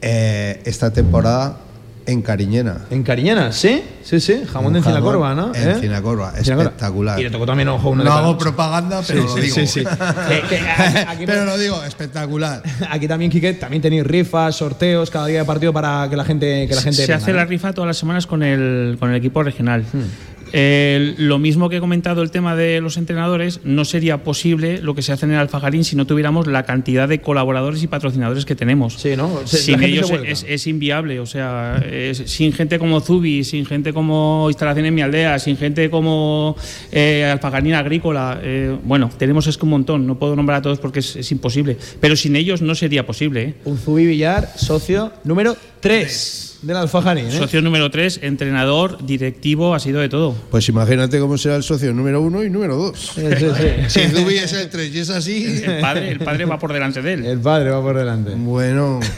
[0.00, 1.58] eh, esta temporada
[2.08, 2.78] en Cariñena.
[2.90, 3.82] En Cariñena, ¿sí?
[4.02, 5.54] Sí, sí, jamón de Un Encina jamón Corva, ¿no?
[5.54, 5.72] en ¿Eh?
[5.72, 6.62] Encinacorva, Encinacorva.
[6.70, 7.20] espectacular.
[7.20, 9.54] Y le tocó también ojo de No hago propaganda, pero lo sí, digo.
[9.54, 9.84] sí, sí.
[10.28, 12.62] Que- que aquí- aquí- pero lo digo, espectacular.
[12.90, 16.66] Aquí también, Quique, también tenéis rifas, sorteos cada día de partido para que la gente,
[16.66, 19.16] que la gente se venga, hace la rifa todas las semanas con el, con el
[19.16, 19.84] equipo regional.
[19.92, 20.37] Hmm.
[20.52, 24.94] El- lo mismo que he comentado el tema de los entrenadores, no sería posible lo
[24.94, 28.44] que se hace en el Alfajarín si no tuviéramos la cantidad de colaboradores y patrocinadores
[28.44, 28.94] que tenemos.
[28.94, 29.46] Sí, ¿no?
[29.46, 33.92] Se- Sin ellos es, es inviable, o sea, es- sin gente como Zubi, sin gente
[33.92, 36.56] como Instalaciones Mi Aldea, sin gente como
[36.92, 40.78] eh, Alfajarín Agrícola, eh, bueno, tenemos es que un montón, no puedo nombrar a todos
[40.78, 43.42] porque es, es imposible, pero sin ellos no sería posible.
[43.42, 43.54] ¿eh?
[43.64, 47.26] Un Zubi Villar, socio número 3 del Alfajarín.
[47.26, 47.30] ¿eh?
[47.32, 50.34] Socio número 3, entrenador, directivo, ha sido de todo.
[50.50, 53.12] Pues imagínate cómo será el socio número uno y número dos.
[53.14, 53.68] Sí, sí, sí.
[53.88, 57.00] Si Zubi es el 3 y es así, El padre, el padre va por delante
[57.02, 57.26] de él.
[57.26, 58.32] El padre va por delante.
[58.34, 59.00] bueno.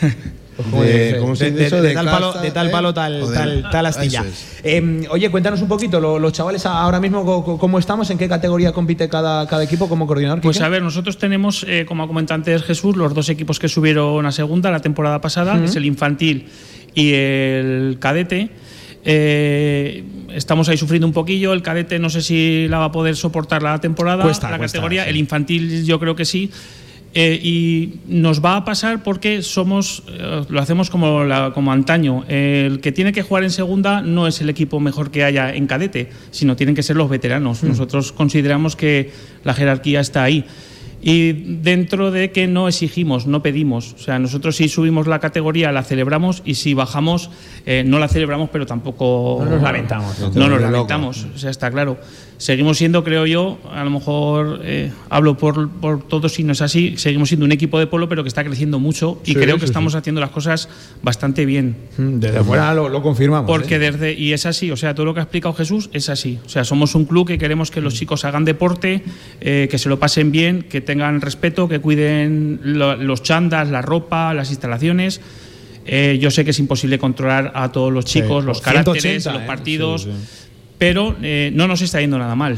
[0.60, 1.82] Como de- dice, ¿cómo se de, dice de- eso?
[1.82, 2.70] de tal palo, casta, de tal ¿eh?
[2.70, 4.24] palo tal, tal, tal astilla.
[4.28, 4.58] Es.
[4.62, 7.24] Eh, oye, cuéntanos un poquito, lo- los chavales ahora mismo
[7.58, 10.38] cómo estamos, en qué categoría compite cada, cada equipo, cómo coordinar.
[10.42, 10.66] Pues Quique?
[10.66, 14.26] a ver, nosotros tenemos, eh, como ha comentado antes Jesús, los dos equipos que subieron
[14.26, 16.48] a segunda la temporada pasada, que es el infantil
[16.94, 18.50] y el cadete.
[19.04, 21.52] Eh, estamos ahí sufriendo un poquillo.
[21.52, 24.76] El cadete no sé si la va a poder soportar la temporada, Cuesta, la cuesta,
[24.78, 25.04] categoría.
[25.04, 25.10] sí.
[25.10, 26.50] El infantil yo creo que sí.
[27.12, 32.24] Eh, y nos va a pasar porque somos, eh, lo hacemos como, la- como antaño.
[32.28, 35.66] El que tiene que jugar en segunda no es el equipo mejor que haya en
[35.66, 37.64] cadete, sino tienen que ser los veteranos.
[37.64, 39.10] Nosotros consideramos que
[39.42, 40.44] la jerarquía está ahí.
[41.02, 43.94] Y dentro de que no exigimos, no pedimos.
[43.94, 47.30] O sea, nosotros si subimos la categoría la celebramos y si bajamos
[47.66, 50.18] eh, no la celebramos, pero tampoco No nos lamentamos.
[50.18, 51.98] No, Te nos lamentamos, o sea, está claro.
[52.40, 56.62] Seguimos siendo, creo yo, a lo mejor eh, hablo por, por todos si no es
[56.62, 59.56] así, seguimos siendo un equipo de polo, pero que está creciendo mucho y Sí, creo
[59.56, 60.70] sí, que estamos haciendo las cosas
[61.02, 61.76] bastante bien.
[61.98, 63.46] Mm, Desde fuera lo, lo confirmamos.
[63.46, 63.78] Porque ¿eh?
[63.78, 66.38] desde, y es así, o sea, todo lo que ha explicado Jesús es así.
[66.46, 69.02] O sea, somos un club que queremos que los chicos hagan deporte,
[69.42, 73.82] eh, que se lo pasen bien, que tengan respeto, que cuiden lo- los chandas, la
[73.82, 75.20] ropa, las instalaciones.
[75.84, 79.24] Eh, yo sé que es imposible controlar a todos los Sí, chicos, los 180, caracteres,
[79.26, 79.46] los ¿eh?
[79.46, 80.36] partidos, Sí, sí.
[80.80, 82.56] Pero eh, no nos está yendo nada mal.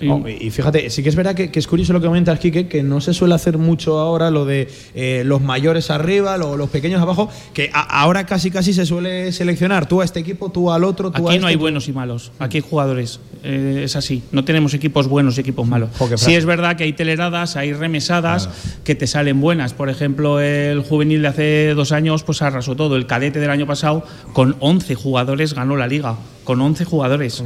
[0.00, 2.38] Y- Oh, y fíjate, sí que es verdad que, que es curioso lo que comentas,
[2.38, 6.56] Quique, que no se suele hacer mucho ahora lo de eh, los mayores arriba, lo-
[6.56, 10.50] los pequeños abajo, que a- ahora casi casi se suele seleccionar tú a este equipo,
[10.50, 11.40] tú al otro, tú a Aquí este.
[11.40, 14.22] no hay buenos y malos, aquí hay jugadores, eh, es así.
[14.30, 15.90] No tenemos equipos buenos y equipos malos.
[16.16, 18.48] Sí es verdad que hay teleradas, hay remesadas
[18.84, 19.74] que te salen buenas.
[19.74, 22.94] Por ejemplo, el juvenil de hace dos años pues arrasó todo.
[22.96, 27.42] El cadete del año pasado con 11 jugadores ganó la liga, con 11 jugadores.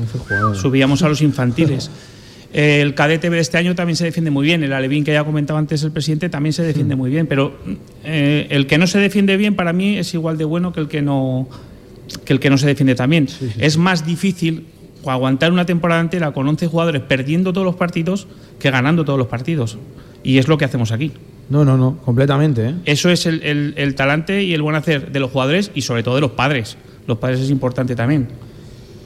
[0.60, 1.90] Subíamos a los infantiles.
[2.52, 4.62] El cadete de este año también se defiende muy bien.
[4.62, 7.26] El Alevín que ya comentaba antes el presidente también se defiende muy bien.
[7.26, 7.56] Pero
[8.04, 10.88] eh, el que no se defiende bien para mí es igual de bueno que el
[10.88, 11.48] que no,
[12.24, 13.26] que el que no se defiende también.
[13.58, 14.66] Es más difícil
[15.06, 18.26] aguantar una temporada entera con 11 jugadores perdiendo todos los partidos
[18.58, 19.78] que ganando todos los partidos.
[20.22, 21.10] Y es lo que hacemos aquí.
[21.48, 22.68] No, no, no, completamente.
[22.68, 22.74] ¿eh?
[22.84, 26.02] Eso es el, el- el talante y el buen hacer de los jugadores y sobre
[26.02, 26.76] todo de los padres.
[27.06, 28.28] Los padres es importante también.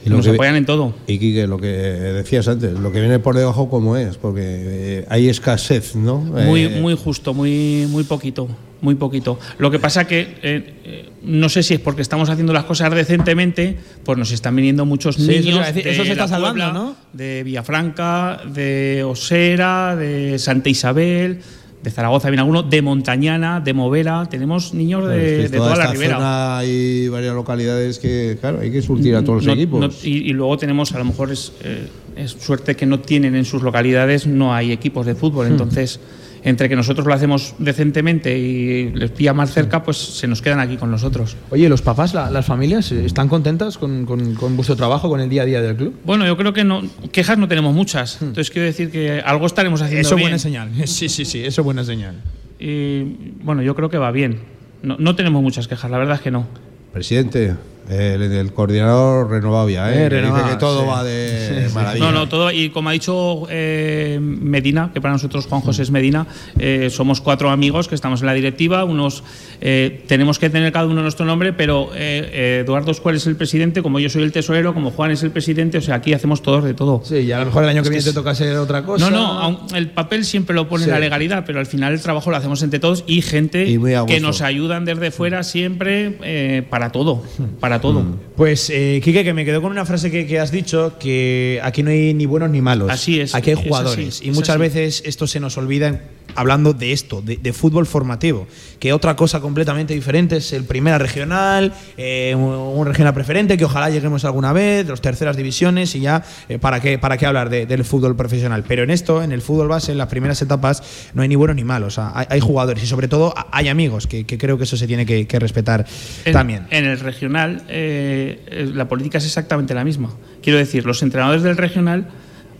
[0.07, 0.95] Y Nos que- apoyan en todo.
[1.09, 4.17] Y Quique, lo que decías antes, lo que viene por debajo, ¿cómo es?
[4.17, 6.19] Porque eh, hay escasez, ¿no?
[6.19, 8.47] Muy, Eh, muy justo, muy, muy poquito,
[8.81, 9.39] muy poquito.
[9.59, 13.77] Lo que pasa que eh, no sé si es porque estamos haciendo las cosas decentemente,
[14.05, 16.65] pues nos están viniendo muchos Sí, eso te niños de eso se está la salvando,
[16.65, 16.97] Puebla, ¿no?
[17.13, 21.41] de Villafranca, de Osera, de Santa Isabel,
[21.87, 24.27] de Zaragoza viene alguno, de Montañana, de Movera.
[24.29, 26.59] Tenemos niños claro, es de, que de toda toda la ribera.
[26.59, 29.81] hay varias localidades que, claro, hay que surtir a todos los equipos.
[29.81, 33.37] no- y, y luego tenemos, a lo mejor es, eh, es suerte que no tienen
[33.37, 35.17] en sus localidades, no hay equipos de Hmm.
[35.17, 35.47] fútbol.
[35.47, 36.01] Entonces,
[36.47, 40.61] entre que nosotros lo hacemos decentemente y les pilla más cerca, pues se nos quedan
[40.61, 41.37] aquí con nosotros.
[41.51, 45.21] Oye, ¿los papás, la- las familias, eh, están contentas con, con- con vuestro trabajo, con
[45.21, 45.95] el día a día del club?
[46.05, 46.83] Bueno, yo creo que no,
[47.13, 48.23] quejas no tenemos muchas.
[48.23, 50.07] Entonces, quiero decir que algo estaremos haciendo Hmm.
[50.07, 50.71] Eso es buena señal.
[50.87, 52.15] Sí, sí, sí, eso es buena señal.
[52.61, 53.03] Y
[53.43, 54.39] bueno, yo creo que va bien.
[54.83, 56.47] No, no tenemos muchas quejas, la verdad es que no.
[56.93, 57.55] Presidente,
[57.89, 60.07] el, el coordinador renovado ya, ¿eh?
[60.07, 60.87] Eh, dice que todo sí.
[60.89, 62.05] va de maravilla.
[62.07, 62.51] No, no, todo.
[62.51, 66.27] Y como ha dicho eh, Medina, que para nosotros Juan José es Medina,
[66.59, 68.85] eh, somos cuatro amigos que estamos en la directiva.
[68.85, 69.23] Unos
[69.61, 73.83] eh, tenemos que tener cada uno nuestro nombre, pero eh, Eduardo Escuel es el presidente,
[73.83, 76.65] como yo soy el tesorero, como Juan es el presidente, o sea, aquí hacemos todos
[76.65, 77.03] de todo.
[77.05, 78.85] Sí, y a lo mejor el año que Es que viene te toca hacer otra
[78.85, 79.09] cosa.
[79.11, 80.91] No, no, aun- el papel siempre lo pone Sí.
[80.91, 84.21] la legalidad, pero al final el trabajo lo hacemos entre todos y gente Y que
[84.21, 87.23] nos ayudan desde fuera siempre eh, para todo,
[87.61, 88.05] para todo.
[88.37, 91.83] Pues, eh, Quique, que me quedo con una frase que, que has dicho, que aquí
[91.83, 92.91] no hay ni buenos ni malos.
[92.91, 94.21] Así es, Aquí hay es jugadores.
[94.23, 94.59] y muchas así.
[94.61, 96.01] veces esto se nos olvida en-
[96.37, 98.47] hablando de esto, de, de fútbol formativo.
[98.79, 103.65] Que otra cosa completamente diferente es el primera regional, eh, un, un regional preferente, que
[103.65, 107.49] ojalá lleguemos alguna vez, los terceras divisiones y ya, eh, ¿para, qué, ¿para qué hablar
[107.51, 108.65] de- del fútbol profesional?
[108.69, 110.83] Pero en esto, en el fútbol base, en las primeras etapas,
[111.15, 111.95] no hay ni buenos ni malos.
[111.99, 114.77] O sea, hay, hay jugadores y sobre todo hay amigos, que, que creo que eso
[114.77, 115.87] se tiene que, que respetar
[116.25, 116.67] En, también.
[116.71, 120.11] en el regional, eh, eh, la política es exactamente la misma.
[120.43, 122.09] Quiero decir, los entrenadores del regional,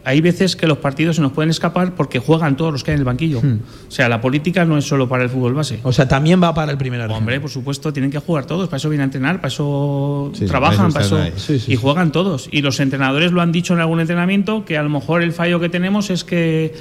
[0.07, 2.95] hay veces que los partidos se nos pueden escapar porque juegan todos los que hay
[2.95, 3.43] en el banquillo.
[3.43, 3.59] Hmm.
[3.89, 5.81] O sea, la política no es solo para el fútbol base.
[5.83, 7.21] O sea, también va para el primera regional.
[7.21, 10.47] Hombre, por supuesto, tienen que jugar todos, para eso vienen a entrenar, para eso Sí,
[10.47, 11.39] trabajan, para para eso.
[11.39, 12.49] Sí, sí, y juegan todos.
[12.53, 15.59] Y los entrenadores lo han dicho en algún entrenamiento que a lo mejor el fallo
[15.59, 16.73] que tenemos es que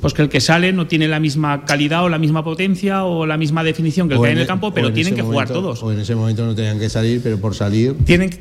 [0.00, 3.26] pues que el que sale no tiene la misma calidad o la misma potencia o
[3.26, 4.94] la misma definición que el O que hay en e- el campo, o pero en
[4.94, 5.82] tienen que jugar todos.
[5.82, 7.94] O en ese momento no tenían que salir, pero por salir.
[8.06, 8.38] Tienen, que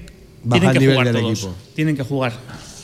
[0.48, 1.32] jugar todos.
[1.34, 1.56] equipo.
[1.76, 2.32] Tienen que jugar.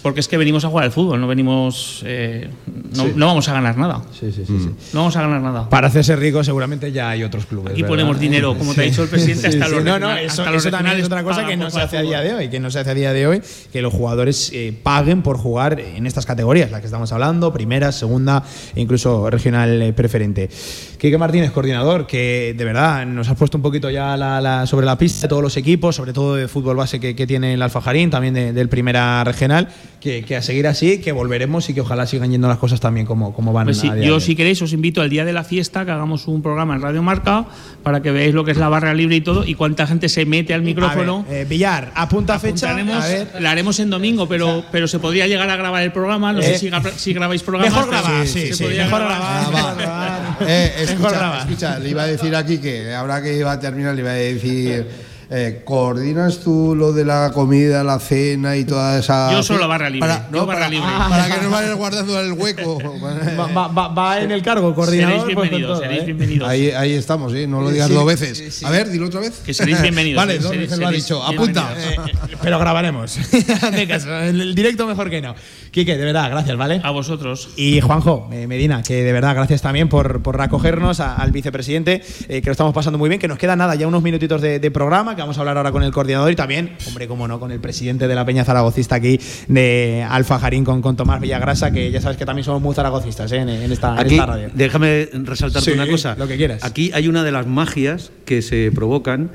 [0.06, 2.04] Porque es que venimos a jugar al fútbol, no venimos.
[2.06, 2.48] eh,
[2.96, 4.04] no, no vamos a ganar nada.
[4.12, 4.64] Sí, sí, sí, Mm.
[4.64, 4.70] sí.
[4.94, 5.68] No vamos a ganar nada.
[5.68, 7.72] Para hacerse rico seguramente ya hay otros clubes.
[7.72, 7.92] Aquí ¿verdad?
[7.96, 10.44] ponemos dinero, como te ha dicho el presidente, Sí, hasta sí, los No, no, eso,
[10.44, 12.50] hasta los eso también es otra cosa que no se hace a día de hoy,
[12.50, 13.42] que no se hace a día de hoy,
[13.74, 17.92] que los jugadores eh, paguen por jugar en estas categorías, las que estamos hablando, primera,
[17.92, 18.44] segunda
[18.76, 20.52] e incluso regional eh, preferente.
[21.00, 24.86] Quique Martínez, coordinador, que de verdad nos has puesto un poquito ya la- la- sobre
[24.86, 27.62] la pista de todos los equipos, sobre todo de fútbol base que, que tiene el
[27.64, 29.68] Alfajarín, también de- del primera regional.
[30.06, 33.08] Que, que a seguir así, que volveremos y que ojalá sigan yendo las cosas también
[33.08, 35.26] como, como van Pues sí, a día yo, de si queréis, os invito al día
[35.26, 37.48] de la fiesta que hagamos un programa en Radio Marca
[37.82, 40.24] para que veáis lo que es la barra libre y todo y cuánta gente se
[40.28, 41.26] mete al micrófono.
[41.28, 42.68] A ver, eh, Villar, apunta fecha.
[42.70, 43.28] Apuntaremos- A ver.
[43.40, 46.32] la haremos en domingo, pero, pero se podría llegar a grabar el programa.
[46.34, 47.74] No Eh, sé si, gra- si grabáis programas.
[47.74, 49.20] Mejor grabar, se sí, sí, podría mejor grabar.
[49.20, 49.54] grabar.
[49.54, 50.38] mejor grabar.
[50.48, 51.40] Eh, Mejor escucha, grabar.
[51.40, 54.14] escucha, le iba a decir aquí que ahora que iba a terminar, le iba a
[54.14, 54.86] decir.
[55.30, 59.32] Eh, ¿Coordinas tú lo de la comida, la cena y toda esa.
[59.32, 60.88] Yo solo barra libre, Para, yo no, barra para, libre.
[61.10, 62.78] para que no vayas guardando el hueco.
[63.40, 65.20] Va, va- va- va en el cargo, coordinador.
[65.22, 66.06] Seréis pues, bienvenidos, todo, seréis ¿eh?
[66.06, 66.48] bienvenidos.
[66.50, 67.48] Ahí, ahí estamos, ¿eh?
[67.48, 68.38] No lo digas Sí, dos veces.
[68.38, 68.66] sí, sí.
[68.66, 69.42] A ver, dilo otra vez.
[69.46, 71.24] Que seréis bienvenidos, vale, dos veces lo ha dicho.
[71.24, 71.74] Apunta.
[71.78, 71.96] Eh,
[72.42, 73.18] pero grabaremos.
[73.74, 75.36] El directo mejor que no.
[75.76, 76.80] Quique, de verdad, gracias, ¿vale?
[76.86, 77.50] A vosotros.
[77.58, 82.02] Y Juanjo eh, Medina, que de verdad gracias también por, por acogernos a- al vicepresidente,
[82.30, 84.60] eh, que lo estamos pasando muy bien, que nos queda nada, ya unos minutitos de,
[84.60, 87.42] de programa, que vamos a hablar ahora con el coordinador y también, hombre, como no,
[87.42, 89.20] con el presidente de la Peña Zaragocista aquí
[89.50, 93.30] de Alfa Jarín, con, con Tomás Villagrasa, que ya sabes que también somos muy zaragocistas
[93.34, 94.50] eh, en, en esta, en Aquí, esta radio.
[94.54, 96.16] déjame resaltarte Sí, una cosa.
[96.18, 96.64] lo que quieras.
[96.64, 99.30] Aquí hay una de las magias que se provocan,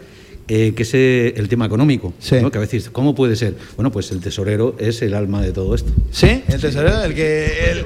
[0.49, 2.13] eh, que es eh, el tema económico.
[2.19, 2.37] Sí.
[2.41, 2.51] ¿no?
[2.51, 3.55] Que a veces, ¿cómo puede ser?
[3.77, 5.93] Bueno, pues el tesorero es el alma de todo esto.
[6.11, 6.43] ¿Sí?
[6.49, 7.79] El tesorero, el que, el,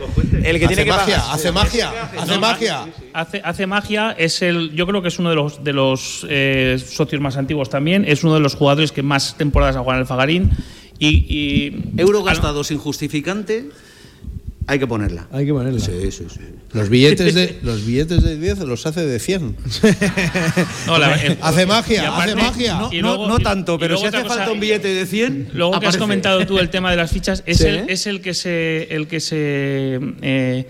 [0.45, 1.35] el que hace tiene que magia, pagar.
[1.35, 2.87] hace magia, hace No, magia.
[3.13, 6.83] Hace, hace magia, es el, yo creo que es uno de los, de los eh,
[6.85, 10.03] socios más antiguos también, es uno de los jugadores que más temporadas ha jugado en
[10.03, 10.51] el Fagarín.
[10.99, 13.69] Y, y Euro gastado sin justificante,
[14.67, 15.27] hay que ponerla.
[15.33, 15.79] Hay que ponerlo.
[15.79, 16.41] Sí, sí, sí.
[16.73, 19.57] Los billetes de los billetes de 10 los hace de 100.
[20.87, 22.75] No, la- el- Hace magia, aparte- hace magia.
[22.79, 24.89] No, y no- luego- no y- tanto, y pero si hace cosa, falta un billete
[24.89, 27.67] de 100, Luego que has comentado tú el tema de las fichas, es, Sí.
[27.67, 30.67] el, es el que se, el que se eh,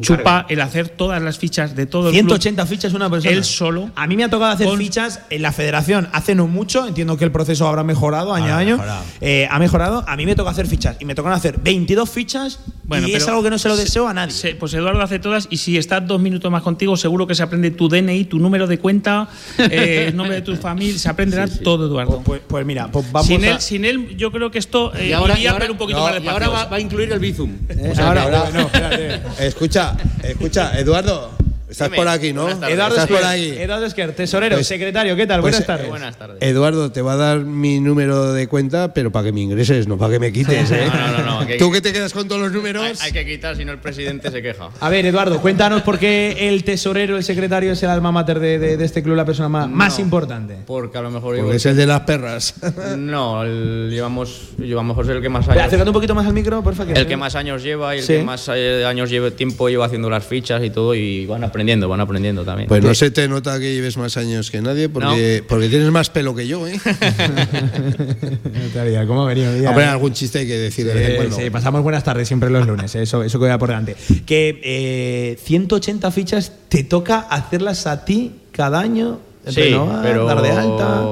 [0.00, 2.22] chupa el hacer todas las fichas de todo el club.
[2.38, 3.32] 180 fichas una persona.
[3.34, 3.90] Él solo.
[3.94, 6.86] A mí me ha tocado hacer Con- fichas en la federación hace no mucho.
[6.86, 8.76] Entiendo que el proceso habrá mejorado año a año.
[8.76, 9.02] mejorado.
[9.20, 10.04] Eh, ha mejorado.
[10.06, 10.96] A mí me toca hacer fichas.
[11.00, 12.60] Y me tocan hacer 22 fichas.
[12.84, 14.32] Bueno, y es algo que no se lo se- deseo a nadie.
[14.32, 17.42] se- pues Eduardo hace todas y si está dos minutos más contigo, seguro que se
[17.42, 19.28] aprende tu DNI, tu número de cuenta,
[19.58, 22.20] eh, el nombre de tu familia, se aprenderá todo, Eduardo.
[22.24, 23.50] Pues, pues mira, pues vamos sin, a.
[23.52, 25.78] él, sin él, yo creo que esto eh, Y ahora, y iría, ahora- pero un
[25.78, 27.50] poquito no, más y ahora va, va a incluir el Bizum.
[27.68, 29.22] Eh, O sea, ahora- que ahora- no, espérate.
[29.46, 29.81] Escucha,
[30.22, 31.30] escucha, Eduardo,
[31.72, 32.48] estás por aquí, ¿no?
[32.48, 33.50] Eduardo estás por ahí.
[33.58, 35.40] Eduardo Esquer, tesorero, Pues- secretario, ¿qué tal?
[35.40, 35.86] Pues, Buenas tardes.
[35.86, 36.36] eh, Buenas tardes.
[36.40, 39.98] Eduardo, te va a dar mi número de cuenta, pero para que me ingreses, no
[39.98, 40.86] para que me quites, ¿eh?
[40.86, 43.00] No, no, no, no, que- Tú que te quedas con todos los Hay, números.
[43.02, 44.70] hay que quitar, si no el presidente se queja.
[44.80, 48.58] A ver, Eduardo, cuéntanos por qué el tesorero, el secretario, es el alma mater de,
[48.58, 50.58] de- de este club, la persona más, más importante.
[50.66, 52.54] Porque a lo mejor Porque es el de las perras.
[52.96, 56.62] No, el- llevamos, mejor soy el que más años, acércate un poquito más al micro,
[56.62, 56.84] porfa.
[56.84, 58.14] el que más años lleva y el Sí.
[58.14, 61.88] que más eh, años lleva, tiempo lleva haciendo las fichas y todo y van aprendiendo,
[61.88, 62.68] van aprendiendo también.
[62.68, 66.10] Pues no se te nota que lleves más años que nadie, porque, porque tienes más
[66.10, 66.74] pelo que yo, ¿eh?
[69.06, 69.50] ¿Cómo ha venido?
[69.68, 69.88] Hombre, eh.
[69.88, 71.36] algún chiste hay que decir de vez en Sí, cuando.
[71.36, 73.96] sí, pasamos buenas tardes siempre los lunes, eh, eso, eso que va por delante.
[74.26, 80.42] Que eh, 180 fichas te toca hacerlas a ti cada año, sí, renovar, pero dar
[80.42, 81.04] de alta.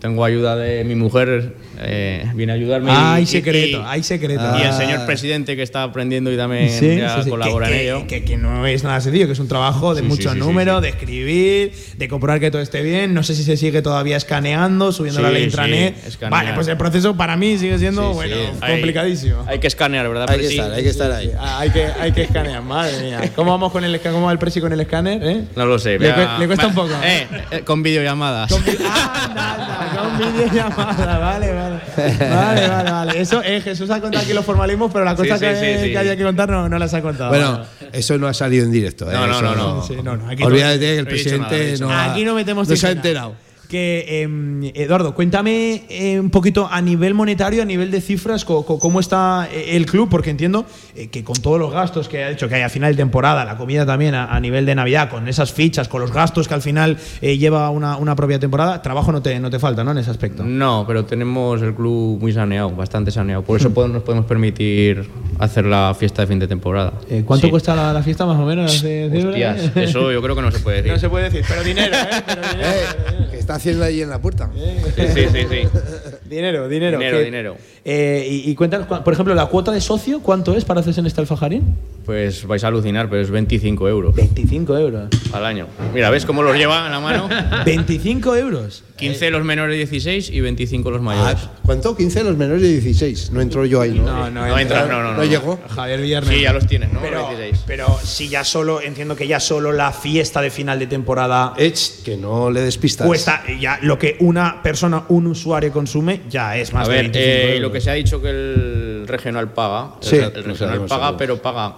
[0.00, 2.90] tengo ayuda de mi mujer, eh, viene a ayudarme.
[2.92, 4.42] Ah, hay secreto, y- hay secreto.
[4.58, 4.72] Y el Ah.
[4.72, 7.84] señor presidente que está aprendiendo y también Sí, ya sí, sí, colabora que, en que-
[7.84, 8.06] ello.
[8.06, 10.40] Que, que no es nada sencillo, que es un trabajo de Sí, muchos sí, sí,
[10.42, 10.82] sí, números, sí.
[10.82, 13.14] de escribir, de comprobar que todo esté bien.
[13.14, 16.06] No sé si se sigue todavía escaneando, subiendo la sí, intranet.
[16.06, 16.30] escanear.
[16.30, 19.44] vale, pues el proceso para mí sigue siendo bueno, complicadísimo.
[19.46, 20.30] Hay que escanear, ¿verdad?
[20.30, 21.32] Hay que estar, hay que estar ahí.
[21.38, 23.20] Ah, hay, que, hay que escanear, madre mía.
[23.34, 25.22] ¿Cómo vamos con el, cómo va el presi con el escáner?
[25.22, 25.44] eh?
[25.56, 25.98] No lo sé.
[25.98, 26.90] Le, le cuesta un poco.
[27.02, 28.50] Eh, eh, con videollamadas.
[28.50, 31.69] Con vi- Anda, anda, con videollamada, vale, vale.
[31.96, 33.20] Vale, vale, vale.
[33.20, 35.90] Eso, eh, Jesús ha contado aquí los formalismos, pero Sí, cosas sí, que, sí, sí.
[35.92, 37.30] que había que contar no, no las ha contado.
[37.30, 39.10] Bueno, eso no ha salido en directo.
[39.10, 39.14] ¿eh?
[39.14, 39.82] No, no, Eso no, no.
[39.82, 42.68] Sí, no, no, aquí Olvídate que el nada, no presidente no, ha- Aquí no metemos
[42.68, 43.34] no se ha enterado.
[43.70, 48.66] Que, em, Eduardo, cuéntame eh, un poquito a nivel monetario, a nivel de cifras, co-
[48.66, 50.66] co- cómo está eh, el club, porque entiendo
[50.96, 53.44] eh, que con todos los gastos que ha hecho, que hay a final de temporada,
[53.44, 56.54] la comida también a, a nivel de Navidad, con esas fichas, con los gastos que
[56.54, 59.92] al final eh, lleva una, una propia temporada, trabajo no te, no te falta, ¿no?
[59.92, 60.42] En ese aspecto.
[60.42, 63.42] No, pero tenemos el club muy saneado, bastante saneado.
[63.44, 65.08] Por eso podemos- nos podemos permitir
[65.38, 66.92] hacer la fiesta de fin de temporada.
[67.08, 67.50] Eh, ¿Cuánto Sí.
[67.52, 68.82] cuesta la, la fiesta más o menos?
[68.82, 69.24] de?
[69.28, 70.92] Hostias, eso yo creo que no se puede decir.
[70.92, 72.22] No se puede decir, pero dinero, ¿eh?
[72.26, 74.50] Pero dinero, Eh, que está haciendo ahí en la puerta.
[74.54, 75.68] Sí, sí, sí, sí.
[76.28, 76.98] dinero, dinero.
[76.98, 77.56] Dinero, Que- dinero.
[77.84, 81.00] Eh, y, y cuéntanos, cu- por ejemplo, la cuota de socio, ¿cuánto es para hacerse
[81.00, 81.62] en este alfajarín?
[82.04, 85.08] Pues vais a alucinar, pero es 25 euros 25 euros.
[85.32, 85.66] al año.
[85.94, 87.28] Mira, ¿ves cómo los lleva en la mano?
[87.64, 88.84] 25 euros.
[88.96, 91.38] 15 los menores de 16 y 25 los mayores.
[91.42, 91.96] Ah, ¿Cuánto?
[91.96, 93.30] 15 los menores de 16.
[93.32, 94.30] No entro yo ahí, ¿no?
[94.30, 95.16] no entras, no, no, no.
[95.18, 95.58] No llegó.
[95.70, 96.34] Javier Villarreal.
[96.34, 97.00] Sí, ya los tienes, ¿no?
[97.00, 97.64] Pero, 16.
[97.66, 102.02] pero si ya solo, entiendo que ya solo la fiesta de final de temporada Ech,
[102.04, 103.06] que no le despistas.
[103.06, 107.04] cuesta ya lo que una persona, un usuario consume, ya es más A de ver,
[107.10, 107.60] 25 eh, euros.
[107.62, 111.40] lo que se ha dicho que el regional paga, el- Sí, el, regional paga, pero
[111.40, 111.74] paga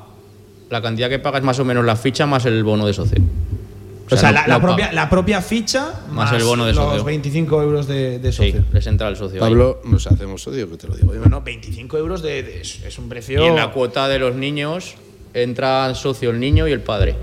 [0.71, 3.19] la cantidad que paga es más o menos la ficha más el bono de socio.
[4.11, 6.85] o sea, no- la, la no propia, la propia ficha Más el bono de los
[6.85, 7.05] socio.
[7.05, 8.65] 25 euros de, de Sí, socio.
[8.73, 9.37] les entra el socio.
[9.43, 9.49] ahí.
[9.51, 11.21] Pablo, nos hacemos odio, que te lo digo yo.
[11.21, 13.43] Bueno, 25 euros de, de- es, es un precio.
[13.43, 14.95] Y en la cuota de los niños
[15.35, 17.17] entra socio el niño y el padre.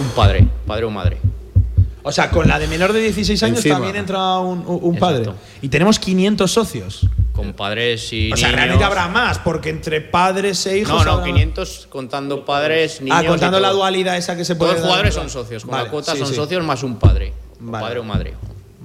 [0.00, 1.16] Un padre, padre o madre.
[2.02, 3.76] O sea, con la de menor de 16 años Encima.
[3.76, 5.18] también entra un, un- un padre.
[5.24, 5.40] Exacto.
[5.62, 7.06] Y tenemos 500 socios.
[7.36, 8.56] Con padres y O sea, niños.
[8.60, 10.96] realmente habrá más, porque entre padres e hijos.
[10.98, 13.18] No, no, habrá- 500 contando padres, niños.
[13.20, 14.70] Ah, y contando la dualidad esa que se puede.
[14.72, 15.62] Todos los jugadores son socios.
[15.64, 16.34] Con Vale, la cuota sí, son sí.
[16.34, 17.32] socios más un padre.
[17.70, 18.34] Padre o madre.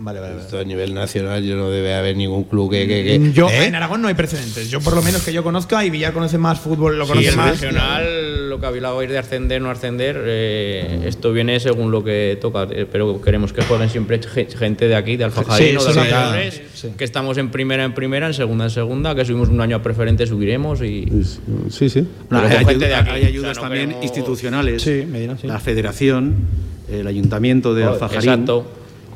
[0.03, 0.43] Vale, vale, vale.
[0.45, 2.87] Esto a nivel nacional yo no debe haber ningún club que...
[2.87, 3.65] que, que- Yo, ¿Eh?
[3.65, 4.69] en Aragón no hay precedentes.
[4.71, 7.29] Yo, por lo menos que yo conozca, y Villar conoce más fútbol, lo Sí, conoce
[7.29, 7.51] el más.
[7.61, 12.37] regional, lo que hablaba ir de ascender, no ascender, eh, esto viene según lo que
[12.41, 12.63] toca.
[12.71, 16.51] eh, pero queremos que jueguen siempre ge- gente de aquí, de Alfajarín Sí, o de
[16.51, 16.87] sí, sí.
[16.97, 19.83] que estamos en primera en primera, en segunda en segunda, que subimos un año a
[19.83, 21.05] preferente, subiremos y.
[21.69, 22.07] Sí, sí.
[22.27, 24.81] Pero hay, gente de aquí, hay o sea, ayudas no también queremos- institucionales.
[24.81, 25.45] Sí, Medina, sí.
[25.47, 26.35] La federación,
[26.91, 28.71] el ayuntamiento de Oh, Alfajarín exacto.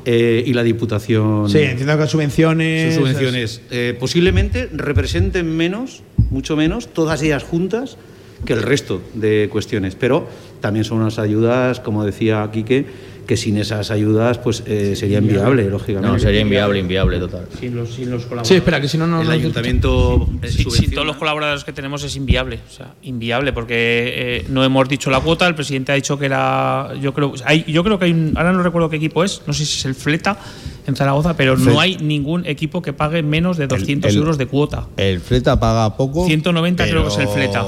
[0.08, 1.50] Eh, y la diputación.
[1.50, 2.94] Sí, entiendo que subvenciones.
[2.94, 7.98] sus subvenciones eh, posiblemente representen menos, mucho menos, todas ellas juntas
[8.44, 9.96] que el resto de cuestiones.
[9.96, 10.28] Pero
[10.60, 12.86] también son unas ayudas, como decía Quique,
[13.26, 16.08] que sin esas ayudas pues eh, sería inviable, lógicamente.
[16.08, 17.46] No, sería inviable, inviable total.
[17.58, 18.48] Sin los, sin los colaboradores.
[18.48, 19.20] Sí, espera, que si no, no.
[19.22, 23.74] el ayuntamiento eh, sin todos los colaboradores que tenemos es inviable, o sea, inviable porque
[24.16, 27.64] eh, no hemos dicho la cuota, el presidente ha dicho que era, yo creo, hay,
[27.66, 29.84] yo creo que hay, un, ahora no recuerdo qué equipo es, no sé si es
[29.86, 30.38] el Fleta
[30.86, 34.46] en Zaragoza, pero no hay ningún equipo que pague menos de 200 el- euros de
[34.46, 34.86] cuota.
[34.96, 36.26] El Fleta paga poco.
[36.26, 37.64] 190 creo que es el pero- Fleta.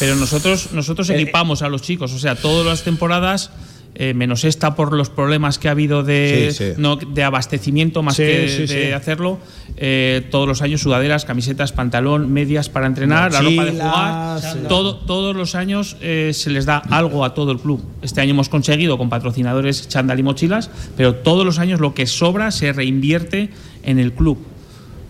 [0.00, 3.50] Pero nosotros, nosotros equipamos a los chicos, o sea, todas las temporadas,
[3.94, 6.72] eh, menos esta por los problemas que ha habido de, Sí, sí.
[6.78, 9.38] no, de abastecimiento más Sí, que de hacerlo,
[9.76, 14.96] eh, todos los años sudaderas, camisetas, pantalón, medias para entrenar, la ropa de jugar, todo,
[14.96, 17.82] todos los años eh, se les da algo a todo el club.
[18.00, 22.06] Este año hemos conseguido con patrocinadores chándal y mochilas, pero todos los años lo que
[22.06, 23.50] sobra se reinvierte
[23.82, 24.38] en el club.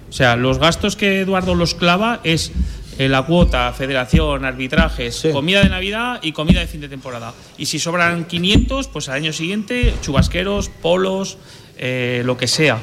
[0.09, 2.53] O sea, los gastos que Eduardo los clava es eh,
[2.99, 5.31] la cuota, federación, arbitrajes, Sí.
[5.31, 7.33] comida de Navidad y comida de fin de temporada.
[7.59, 11.39] Y si sobran 500, pues al año siguiente, chubasqueros, polos,
[11.79, 12.79] eh, lo que sea.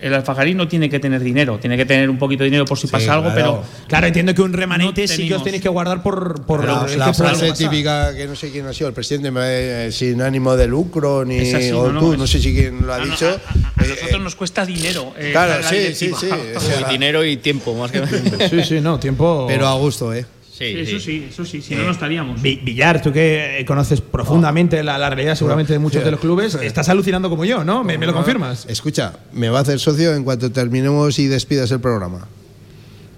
[0.00, 2.78] El alfajarín no tiene que tener dinero, tiene que tener un poquito de dinero por
[2.78, 3.62] si Sí, pasa algo, claro.
[3.62, 6.42] pero Claro, entiendo que un remanente No sí que os tenéis que guardar por.
[6.46, 9.30] por La, es la algo frase típica que no sé quién ha sido el presidente
[9.42, 12.54] eh, sin ánimo de lucro ni así, o no, no, tú es- no sé si
[12.54, 15.12] quién lo ha No, no, dicho a, a- a Eh, nosotros nos cuesta dinero.
[15.18, 18.00] eh, claro, la sí, sí, sí, o sea, Y dinero y tiempo, más que
[18.48, 19.44] Sí, sí, no, tiempo.
[19.48, 20.24] pero a gusto eh
[20.60, 22.40] Sí, eso sí, eso sí, si no, no estaríamos.
[22.42, 26.20] Vi- Villar, tú que eh, conoces profundamente la, la realidad seguramente de muchos de los
[26.20, 27.82] clubes, estás alucinando como yo, ¿no?
[27.82, 28.66] ¿Me, me lo confirmas?
[28.68, 32.28] escucha me va a hacer socio en cuanto terminemos y despidas el programa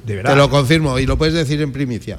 [0.06, 2.18] De te lo confirmo y lo puedes decir en primicia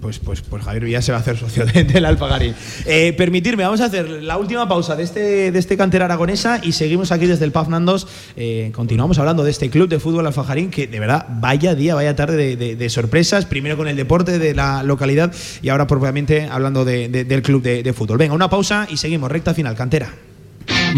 [0.00, 2.54] Pues, pues, pues Javier Villar se va a hacer socio de- del Alfagarín.
[2.84, 6.72] Eh, permitirme, vamos a hacer la última pausa de este, de este cantera aragonesa y
[6.72, 8.06] seguimos aquí desde el Paz Nandos.
[8.36, 12.14] Eh, continuamos hablando de este club de fútbol Alfajarín que de verdad vaya día, vaya
[12.14, 13.46] tarde de, de- de sorpresas.
[13.46, 15.32] Primero con el deporte de la localidad
[15.62, 18.18] y ahora propiamente hablando de- de- del club de, de fútbol.
[18.18, 19.32] Venga, una pausa y seguimos.
[19.32, 20.12] Recta final, cantera.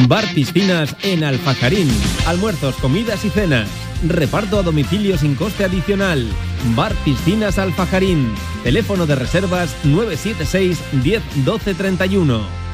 [0.07, 1.89] Bar Piscinas en Alfajarín.
[2.27, 3.69] Almuerzos, comidas y cenas.
[4.07, 6.27] Reparto a domicilio sin coste adicional.
[6.75, 8.35] Bar Piscinas Alfajarín.
[8.63, 12.69] Teléfono de reservas 976 10 12 31.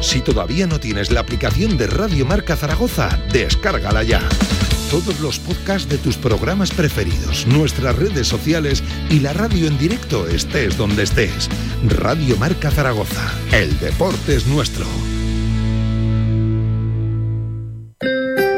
[0.00, 4.20] Si todavía no tienes la aplicación de Radio Marca Zaragoza, descárgala ya.
[4.90, 10.28] Todos los podcasts de tus programas preferidos, nuestras redes sociales y la radio en directo
[10.28, 11.48] estés donde estés.
[11.88, 13.32] Radio Marca Zaragoza.
[13.52, 14.84] El deporte es nuestro.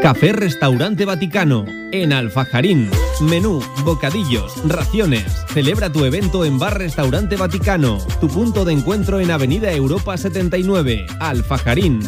[0.04, 2.90] Café Restaurante Vaticano en Alfajarín.
[3.22, 5.24] Menú, bocadillos, raciones.
[5.48, 7.96] Celebra tu evento en Bar Restaurante Vaticano.
[8.20, 12.00] Tu punto de encuentro en Avenida Europa 79, Alfajarín.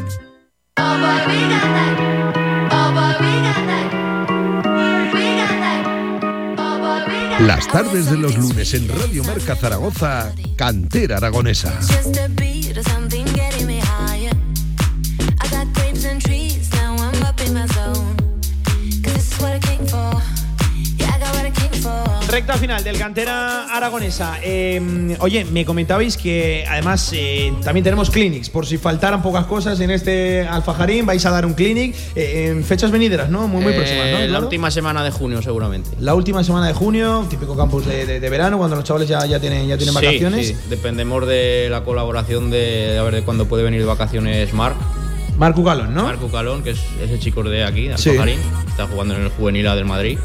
[7.41, 11.73] Las tardes de los lunes en Radio Marca Zaragoza, Cantera Aragonesa.
[22.37, 24.37] Recta final del cantera aragonesa.
[24.43, 28.51] Eh, oye, me comentabais que además eh, también tenemos clinics.
[28.51, 32.63] Por si faltaran pocas cosas en este Alfajarín, vais a dar un clinic eh, en
[32.63, 33.49] fechas venideras, ¿no?
[33.49, 34.19] Muy, muy Eh, próximas, ¿no?
[34.19, 34.47] La Eduardo?
[34.49, 35.89] última semana de junio, seguramente.
[35.99, 39.25] La última semana de junio, típico campus de, de- de verano, cuando los chavales ya,
[39.25, 40.49] ya tienen, ya tienen Sí, vacaciones.
[40.49, 40.57] sí.
[40.69, 44.77] Dependemos de la colaboración de, a ver de cuándo puede venir de vacaciones Marc.
[45.39, 46.03] Marco Calón, ¿no?
[46.05, 48.11] Marco Calón, que es ese chico de aquí, de Sí.
[48.11, 48.41] Alfajarín.
[48.69, 50.19] Está jugando en el juvenil A del Madrid.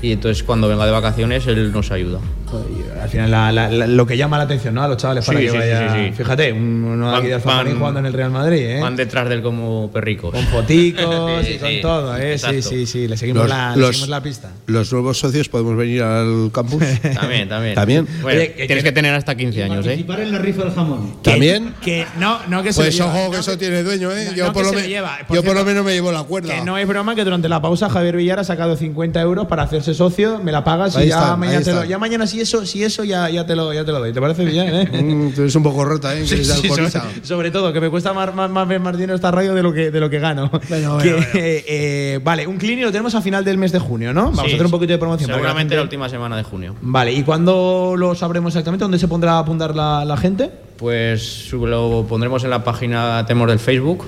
[0.00, 2.20] Y entonces cuando venga de vacaciones él nos ayuda.
[2.50, 4.82] Joder, Al final, la- la- la- lo que llama la atención, ¿no?
[4.82, 5.94] A los chavales para Sí, que sí, vaya.
[5.94, 6.12] sí, sí.
[6.12, 8.80] Fíjate, un- uno de aquí de Van- van- jugando en el Real Madrid, ¿eh?
[8.80, 10.32] Van detrás de él como perricos.
[10.32, 12.38] Con foticos Sí, y con sí, todo, ¿eh?
[12.38, 12.62] Sí, exacto.
[12.70, 13.08] sí, sí.
[13.08, 14.50] Le seguimos, Los- la, le los- seguimos la pista.
[14.66, 16.82] Los nuevos socios podemos venir al campus.
[17.20, 17.74] También, también.
[17.74, 18.08] También.
[18.22, 19.88] Bueno, Oye, que- tienes que tener hasta 15 años, ¿eh?
[19.90, 21.22] Participar en la rifa del jamón.
[21.22, 21.74] ¿También?
[21.82, 24.26] Que no, no que se Pues ojo no que eso tiene dueño, ¿eh?
[24.30, 25.18] no, yo no por, lo, se me- lo lleva.
[25.26, 26.54] Por yo por lo cierto, menos me llevo la cuerda.
[26.54, 29.62] Que no es broma que durante la pausa Javier Villar ha sacado 50 euros para
[29.64, 33.44] hacerse socio, me la pagas y ya mañana ahí si eso, si eso ya, ya
[33.46, 34.12] te lo ya te lo doy.
[34.12, 34.88] ¿Te parece bien, eh?
[35.02, 36.24] Mm, tú eres un poco rota, ¿eh?
[36.26, 36.90] Sí, sí, sobre,
[37.22, 39.90] sobre todo, que me cuesta más, más, más más dinero esta radio de lo que,
[39.90, 40.50] de lo que gano.
[40.68, 41.26] Bueno, bueno, Que, bueno.
[41.34, 44.24] eh, eh, vale, un clinic lo tenemos a final del mes de junio, ¿no?
[44.26, 45.30] Vamos Sí, a hacer un poquito de promoción.
[45.30, 46.74] la Seguramente la última semana de junio.
[46.80, 48.84] Vale, ¿y cuándo lo sabremos exactamente?
[48.84, 50.50] ¿Dónde se pondrá a apuntar la, la gente?
[50.76, 54.04] Pues lo pondremos en la página, tenemos del Facebook.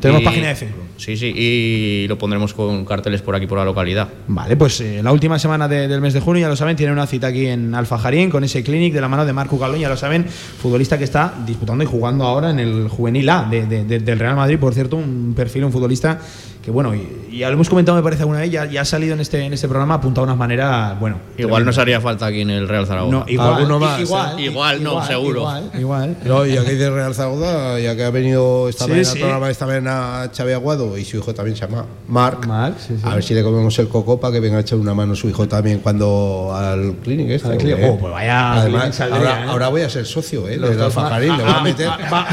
[0.00, 0.83] Tenemos Y- página de Facebook.
[0.96, 4.08] Sí, sí, y lo pondremos con carteles por aquí, por la localidad.
[4.28, 6.92] Vale, pues eh, la última semana de- del mes de junio, ya lo saben, tiene
[6.92, 9.88] una cita aquí en Alfajarín con ese clinic de la mano de Marco Calón, ya
[9.88, 14.18] lo saben, futbolista que está disputando y jugando ahora en el juvenil A de- del
[14.18, 16.20] Real Madrid, por cierto, un perfil, un futbolista
[16.64, 18.84] que, bueno, y, y ya lo hemos comentado, me parece alguna vez, ya, ya ha
[18.86, 21.18] salido en este, en este programa, apuntado de unas maneras, bueno.
[21.36, 23.10] Igual nos haría falta aquí en el Real Zaragoza.
[23.18, 24.42] No, igual, Alguno más, igual, ¿eh?
[24.44, 25.40] Igual, no, seguro.
[25.40, 26.16] Igual, igual.
[26.24, 29.12] No, y aquí de Real Zaragoza, ya que ha venido esta Sí, mañana sí.
[29.12, 32.46] al programa esta mañana Xavi Aguado y su hijo también se llama Marc.
[32.46, 33.02] Marc, sí, sí.
[33.04, 35.28] A ver si le comemos el coco para que venga a echar una mano su
[35.28, 37.48] hijo también cuando al clinic este.
[37.48, 37.78] Al clinic.
[37.90, 39.48] Oh, pues vaya Además, saldría, ahora, ¿eh?
[39.50, 40.56] ahora voy a ser socio, ¿eh?
[40.56, 41.88] Los dos le voy a Ah, meter.
[41.88, 42.26] ah, va-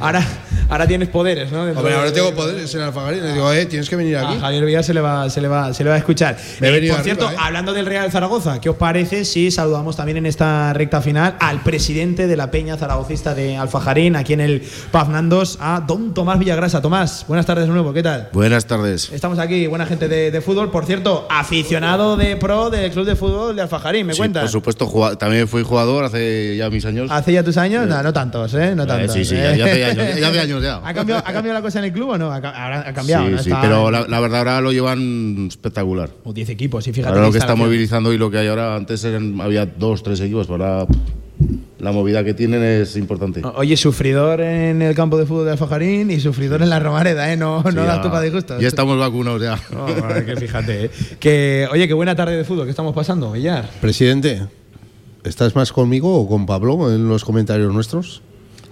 [0.00, 0.26] ahora,
[0.68, 1.62] ahora tienes poderes, ¿no?
[1.62, 3.22] Hombre, ahora tengo poderes en Alfajarín.
[3.24, 4.40] Le digo, eh, tienes que venir A aquí.
[4.40, 6.36] Javier Villar se le va, se le va, se le va a escuchar.
[6.60, 7.36] Me he Eh, venido por arriba, cierto, ¿eh?
[7.38, 11.62] hablando del Real Zaragoza, ¿qué os parece si saludamos también en esta recta final al
[11.62, 16.38] presidente de la Peña Zaragocista de Alfajarín, aquí en el Paz Nandos, a don Tomás
[16.38, 16.80] Villagrasa?
[16.82, 18.28] Tomás, buenas tardes de nuevo, ¿qué tal?
[18.32, 19.10] Buenas tardes.
[19.12, 20.70] Estamos aquí, buena gente de, de fútbol.
[20.70, 24.42] Por cierto, aficionado de pro del Club de Fútbol de Alfajarín, ¿me Sí, cuentas?
[24.42, 27.10] por supuesto, también fui jugador hace ya mis años.
[27.10, 27.86] ¿Hace ya tus años?
[27.86, 28.74] No, no tantos, ¿eh?
[28.74, 29.14] No Eh, tantos.
[29.14, 29.54] sí, sí, ¿eh?
[29.58, 30.80] ya hace años, ya hace años ya.
[30.84, 32.30] ¿Ha cambiado, ¿Ha cambiado la cosa en el club o no?
[32.32, 33.38] Ha, ha cambiado, sí, ¿no?
[33.38, 36.10] sí, Está- pero la, la verdad ahora lo llevan espectacular.
[36.24, 37.08] O 10 equipos, y fíjate.
[37.08, 40.02] Ahora qué lo que está movilizando y lo que hay ahora, antes eran, había dos,
[40.02, 40.86] tres equipos, pero ahora
[41.78, 43.42] la movida que tienen es importante.
[43.54, 47.36] Oye, sufridor en el campo de fútbol de Alfajarín y sufridor en la Romareda, ¿eh?
[47.36, 48.60] No, Sí, no das para disgustos.
[48.60, 49.58] Ya estamos vacunados ya.
[50.24, 50.90] Que fíjate, ¿eh?
[51.20, 53.68] Que, oye, qué buena tarde de fútbol que estamos pasando, Villar.
[53.80, 54.46] Presidente,
[55.24, 58.22] ¿estás más conmigo o con Pablo en los comentarios nuestros?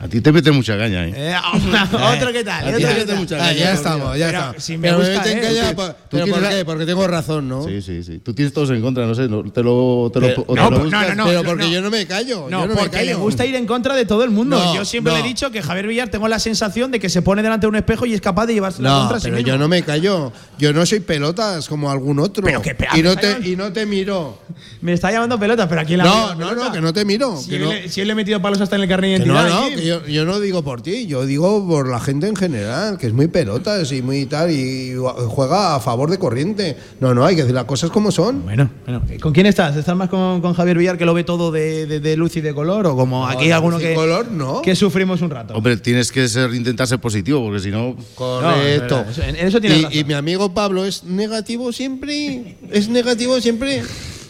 [0.05, 1.13] A ti te mete mucha caña, ¿eh?
[1.17, 1.35] Eh,
[2.17, 3.17] otro que tal, A ti otro te que mete tal.
[3.17, 3.55] mucha Ah, caña.
[3.59, 4.61] ya estamos, ya Pero está.
[4.61, 5.41] si me Pero gusta, meten ¿eh?
[5.41, 6.65] calla, Tú- pa- tú ¿Pero por qué?
[6.67, 7.65] Porque tengo razón, ¿no?
[7.65, 8.19] Sí, sí, sí.
[8.19, 10.61] Tú tienes todos en contra, no sé, no- te lo, te lo, Pero- o te
[10.61, 11.09] no, lo no, buscas.
[11.09, 11.71] no, no, pero no, porque no.
[11.71, 12.49] yo no me callo.
[12.51, 14.59] No, yo no me porque le gusta ir en contra de todo el mundo.
[14.63, 15.19] No, yo siempre no.
[15.19, 17.69] le he dicho que Javier Villar tengo la sensación de que se pone delante de
[17.71, 19.49] un espejo y es capaz de llevarse la No, contra sí pero mismo.
[19.49, 20.33] yo no me callo.
[20.59, 22.45] Yo no soy pelotas como algún otro.
[22.45, 24.39] Pero que y, no te, y no te miro.
[24.83, 27.39] Me está llamando pelota, pero aquí la No, no, no, que no te miro.
[27.39, 29.61] Si, él, no, le- he metido palos hasta en el carnet de no, identidad.
[29.61, 32.99] no, que yo, yo no digo por ti, yo digo por la gente en general,
[32.99, 34.95] que es muy pelotas y muy tal, y
[35.29, 36.77] juega a favor de corriente.
[37.01, 38.43] No, no, hay que decir las cosas como son.
[38.45, 39.03] Bueno, bueno.
[39.21, 39.77] ¿Con quién estás?
[39.77, 42.41] ¿Estás más con, con Javier Villar que lo ve todo de, de- de luz y
[42.41, 42.87] de color?
[42.87, 44.63] ¿O como aquí hay de alguno que, color, no.
[44.63, 45.55] que sufrimos un rato?
[45.55, 47.97] Hombre, tienes que ser, intentar ser positivo, porque si no.
[48.15, 49.05] Correcto.
[49.05, 49.99] No, eso- en eso tienes y, razón.
[49.99, 52.57] y mi amigo Pablo es negativo siempre.
[52.71, 53.83] Es negativo siempre.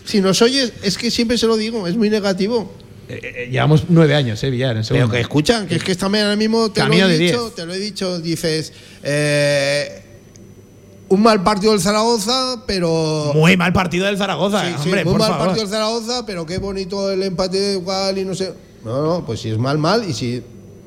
[0.05, 2.71] Si nos oyes, es que siempre se lo digo, es muy negativo.
[3.09, 4.71] Eh, eh, llevamos nueve años, ¿eh, Villar?
[4.77, 5.13] En Pero segundo.
[5.15, 7.55] que escuchan, que es que esta mañana mismo te Camino lo he de dicho, 10.
[7.55, 10.03] te lo he dicho, dices, eh,
[11.09, 13.33] un mal partido del Zaragoza, pero...
[13.35, 15.47] Muy mal partido del Zaragoza, Sí, sí, hombre, muy por mal favor.
[15.47, 18.53] partido del Zaragoza, pero qué bonito el empate igual y no sé...
[18.85, 20.43] No, no, pues si es mal, mal y si...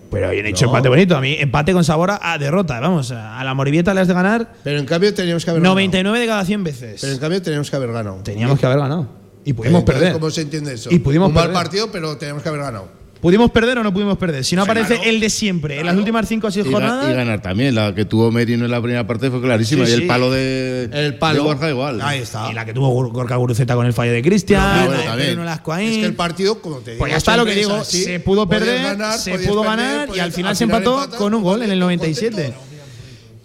[0.10, 0.72] Pero bien hecho No.
[0.72, 1.18] empate bonito.
[1.18, 2.80] A mí, empate con sabor a, derrota.
[2.80, 6.20] Vamos, a la Morivieta le has de ganar Pero en cambio teníamos que haber 99
[6.20, 7.02] de cada 100 veces.
[7.02, 8.22] Pero en cambio teníamos que haber ganado.
[8.24, 9.08] Teníamos que haber ganado.
[9.48, 10.14] Y pudimos Entonces, perder.
[10.20, 10.90] ¿Cómo se entiende eso?
[10.92, 11.54] Y pudimos un mal perder.
[11.64, 12.90] partido, pero tenemos que haber ganado.
[13.22, 14.44] ¿Pudimos perder o no pudimos perder?
[14.46, 17.10] Si no aparece el de siempre, en las últimas 5 o 6 Y, ga- jornadas.
[17.10, 17.74] y ganar también.
[17.74, 19.86] La que tuvo Merino en la primera parte fue clarísima.
[19.88, 20.02] Sí, y sí.
[20.02, 21.42] el palo de, El palo.
[21.42, 22.00] de Borja igual.
[22.04, 22.52] Ahí está.
[22.52, 24.62] Y la que tuvo Gur- Gorka Guruceta con el fallo de Cristian.
[24.86, 25.90] Bueno, la de también.
[25.94, 27.82] Es que el partido, como te digo, Pues ya está lo que siempre digo.
[27.82, 28.04] es así.
[28.04, 30.56] Se pudo Podías perder, ganar, se podías pudo perder, ganar y podías- al final al
[30.58, 32.04] se empató con un gol en el contento.
[32.06, 32.54] 97.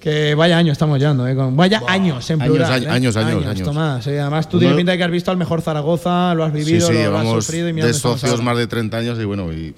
[0.03, 1.37] Que vaya años estamos llevando, ¿eh?
[1.37, 2.73] Con- vaya años en Años, plural.
[2.73, 2.91] años, ¿eh?
[2.91, 3.63] años, años, años.
[3.69, 6.51] Tomás, eh, además tú tienes pinta de que has visto al mejor Zaragoza, lo has
[6.53, 9.19] Sí, vivido, sí, lo, lo has sufrido y mira de socios más de 30 años
[9.21, 9.73] y bueno, y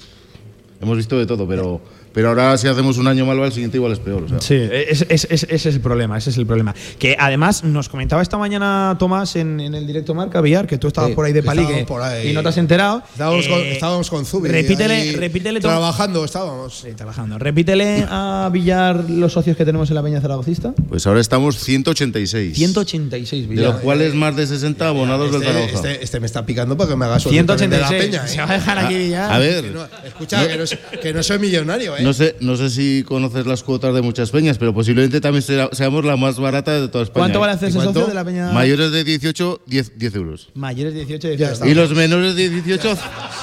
[0.80, 1.80] hemos visto de todo, pero,
[2.14, 4.22] pero ahora si hacemos un año malo, al siguiente igual es peor.
[4.22, 4.40] O sea.
[4.40, 6.74] Sí, es- es- es- ese es el problema, ese es el problema.
[6.98, 10.86] Que además nos comentaba esta mañana Tomás en, en el directo Marca Villar, que tú
[10.88, 12.30] estabas Sí, por ahí de palique por ahí.
[12.30, 13.02] y no te has enterado.
[13.12, 14.48] Estábamos, con, Eh, estábamos con Zubi.
[14.48, 16.78] Repítele, repítele Trabajando estábamos.
[16.80, 17.38] Sí, trabajando.
[17.38, 20.72] Repítele a Villar los socios que tenemos en la Peña Zaragocista.
[20.88, 22.54] Pues ahora estamos 186.
[22.56, 23.72] 186 De Villar.
[23.72, 25.90] los cuales más de 60 abonados del Este, Zaragoza.
[25.90, 28.10] este- este me está picando para que me haga socio también de la 186.
[28.22, 28.28] peña.
[28.28, 28.38] Se ¿eh?
[28.44, 29.32] va a dejar aquí Villar.
[29.32, 32.02] A ver, Que no- escucha, que, no, soy- que no soy millonario, ¿eh?
[32.04, 35.68] No sé, no sé si conoces las cuotas de muchas peñas, pero posiblemente también sea-
[35.72, 37.22] seamos la más barata de toda España.
[37.24, 37.40] ¿Cuánto ¿eh?
[37.40, 37.92] vale hacerse ¿Cuánto?
[37.94, 38.52] socio de la Peña?
[38.52, 40.48] Mayores de 18, 10, 10 euros.
[40.54, 41.52] Mayores de 18 Ya 18.
[41.54, 41.68] está.
[41.68, 42.96] Y los menores de 18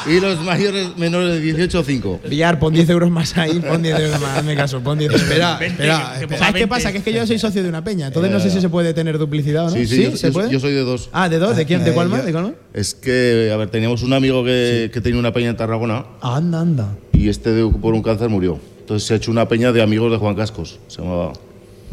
[0.08, 2.20] y los mayores menores de 18, 5.
[2.30, 5.22] Villar, pon 10 euros más ahí, pon 10 euros más, hazme caso, pon 10 euros.
[5.28, 6.38] Espera, espera, espera.
[6.40, 6.92] ¿Sabes qué pasa?
[6.92, 8.94] Que es que yo soy socio de una peña, entonces no sé si se puede
[8.94, 9.76] tener duplicidad o no.
[9.76, 10.52] Sí, sí, yo, ¿Se yo- puede?
[10.52, 11.10] yo soy de dos.
[11.12, 11.56] Ah, ¿de dos?
[11.56, 11.84] ¿De quién?
[11.84, 12.22] ¿De Eh, cuál más?
[12.22, 12.54] yo- ¿De cuál más?
[12.74, 16.62] Es que, a ver, teníamos un amigo que, que tenía una peña en Tarragona Anda,
[16.62, 16.96] anda.
[17.22, 18.60] Y este por un cáncer murió.
[18.80, 20.80] Entonces se ha hecho una peña de amigos de Juan Cascos.
[20.88, 21.34] Se llamaba.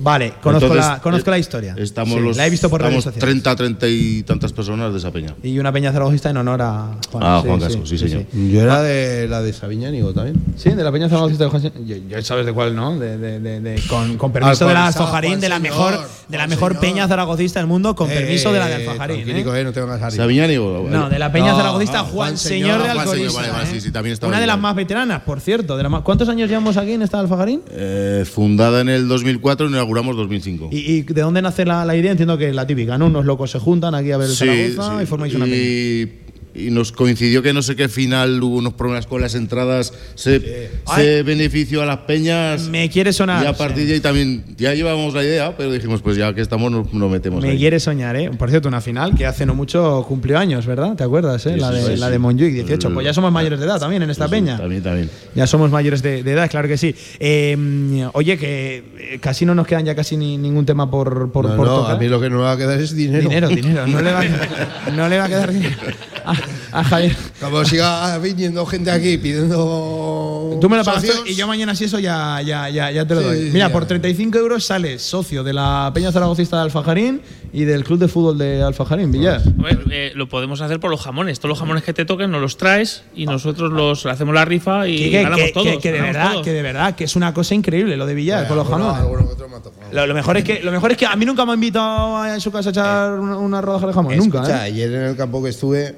[0.01, 1.75] Vale, conozco, Entonces, la, conozco eh, la historia.
[1.77, 3.19] Estamos Sí, los, la he visto por redes sociales.
[3.21, 5.35] 30, 30 y tantas personas de esa peña.
[5.43, 7.23] Y una peña zaragozista en honor a Juan.
[7.25, 8.25] Ah, Juan Casco, sí, señor.
[8.33, 10.37] Yo era de la de Sabiñánigo también.
[10.57, 11.63] Sí, de la peña zaragozista de Juan.
[11.87, 12.97] Yo, yo sabes de cuál, ¿no?
[12.99, 16.09] De, de, de, de- con, con permiso Al de la Alfajarín, de la señor, mejor,
[16.29, 16.81] de la mejor señor.
[16.81, 19.29] peña zaragocista del mundo, con permiso de la de Eh, Alfajarín.
[19.29, 19.41] ¿eh?
[19.41, 20.17] eh, no te vengas a reír.
[20.21, 20.87] ¿Sabiñánigo?
[20.89, 23.33] No, de la peña No, zaragocista ah, Juan, Juan Señor de Alcorista.
[23.41, 23.73] vale, vale, ¿eh?
[23.73, 25.77] sí, sí, también estaba Una de las más veteranas, por cierto.
[25.89, 27.63] Más- ¿Cuántos años llevamos aquí en esta Alfajarín?
[27.71, 30.69] Eh, fundada en el 2004 y inauguramos 2005.
[30.71, 32.11] ¿Y, y de dónde nace la, la idea?
[32.11, 33.07] Entiendo que es la típica, ¿no?
[33.07, 35.03] Unos locos se juntan aquí a ver el Zaragoza sí.
[35.03, 36.13] y formáis una y,
[36.59, 40.71] y nos coincidió que no sé qué final hubo unos problemas con las entradas, se,
[40.97, 42.69] se benefició a las peñas.
[42.69, 43.45] Me quiere sonar.
[43.45, 46.41] y a partir de ahí también ya llevábamos la idea, pero dijimos, pues ya que
[46.41, 47.59] estamos, nos, nos metemos Me ahí.
[47.59, 48.31] quiere soñar, ¿eh?
[48.37, 50.95] Por cierto, una final que hace no mucho cumplió años, ¿verdad?
[50.97, 51.55] ¿Te acuerdas, eh?
[51.55, 52.89] Sí, la, de, la de Montjuic, 18.
[52.89, 54.57] El- Pues ya somos mayores de edad también en esta peña.
[54.59, 55.11] También, también.
[55.35, 56.95] Ya somos mayores de, de edad, claro que sí.
[57.21, 61.47] Eh, oye, que eh, casi no nos quedan ya casi ni- ningún tema por, por,
[61.49, 61.97] No, por no, tocar.
[61.97, 63.29] a mí lo que no me va a quedar es dinero.
[63.29, 63.87] Dinero, dinero.
[63.87, 65.77] No le va, a- no le va a quedar dinero
[66.73, 67.17] a, Javier.
[67.41, 70.59] Como siga viniendo gente aquí pidiendo.
[70.61, 73.21] Tú me lo pagas y yo mañana si eso ya, ya, ya, ya te lo
[73.21, 73.39] Sí, doy.
[73.53, 73.73] Mira, ya.
[73.73, 77.21] por 35 euros sales socio de la Peña Zaragocista de Alfajarín
[77.53, 79.41] y del Club de Fútbol de Alfajarín, Villar.
[79.47, 81.39] Hombre, eh, lo podemos hacer por los jamones.
[81.39, 84.87] Todos los jamones que te toquen nos los traes y nosotros los hacemos la rifa
[84.89, 85.67] y ganamos que, todos.
[85.69, 86.45] que- que de ganamos verdad, todos.
[86.45, 88.97] que de verdad, que es una cosa increíble lo de Villar con los jamones.
[89.01, 89.49] alguno otro.
[89.93, 92.17] Lo, lo mejor es que, lo mejor es que a mí nunca me ha invitado
[92.19, 94.17] a su casa a echar una, una rodaja de jamón.
[94.17, 94.53] Nunca, ¿eh?
[94.71, 95.95] ayer en el campo que estuve,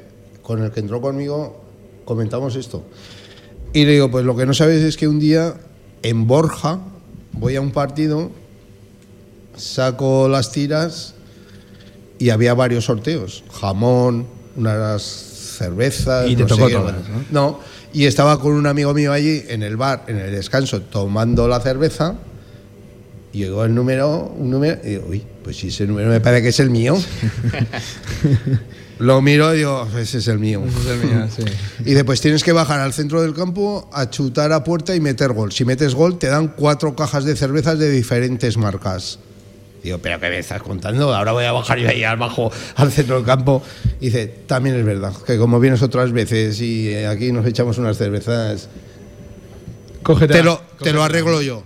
[0.50, 1.62] con el que entró conmigo,
[2.04, 2.82] comentamos esto.
[3.72, 5.54] Y le digo, pues lo que no sabes es que un día
[6.02, 6.80] en Borja
[7.30, 8.32] voy a un partido,
[9.56, 11.14] saco las tiras
[12.18, 13.44] y había varios sorteos.
[13.60, 14.26] Jamón,
[14.56, 16.28] unas cervezas.
[16.28, 17.24] Y te no sé tocó qué, todas, bueno.
[17.30, 17.60] No,
[17.92, 21.60] y estaba con un amigo mío allí en el bar, en el descanso, tomando la
[21.60, 22.16] cerveza.
[23.32, 26.42] Y llegó el número, un número, y digo, uy, pues si ese número me parece
[26.42, 26.96] que es el mío.
[29.00, 30.62] Lo miro y digo, ese es el mío.
[31.84, 35.32] Y después tienes que bajar al centro del campo a chutar a puerta y meter
[35.32, 35.50] gol.
[35.52, 39.18] Si metes gol, te dan cuatro cajas de cervezas de diferentes marcas.
[39.82, 41.14] Digo, ¿pero qué me estás contando?
[41.14, 43.62] Ahora voy a bajar yo ahí abajo al centro del campo.
[44.00, 47.78] Y dice, también es verdad, que como vienes otras veces y eh, aquí nos echamos
[47.78, 48.68] unas cervezas,
[50.02, 51.64] Cógete te lo, te cógete lo la- arreglo yo.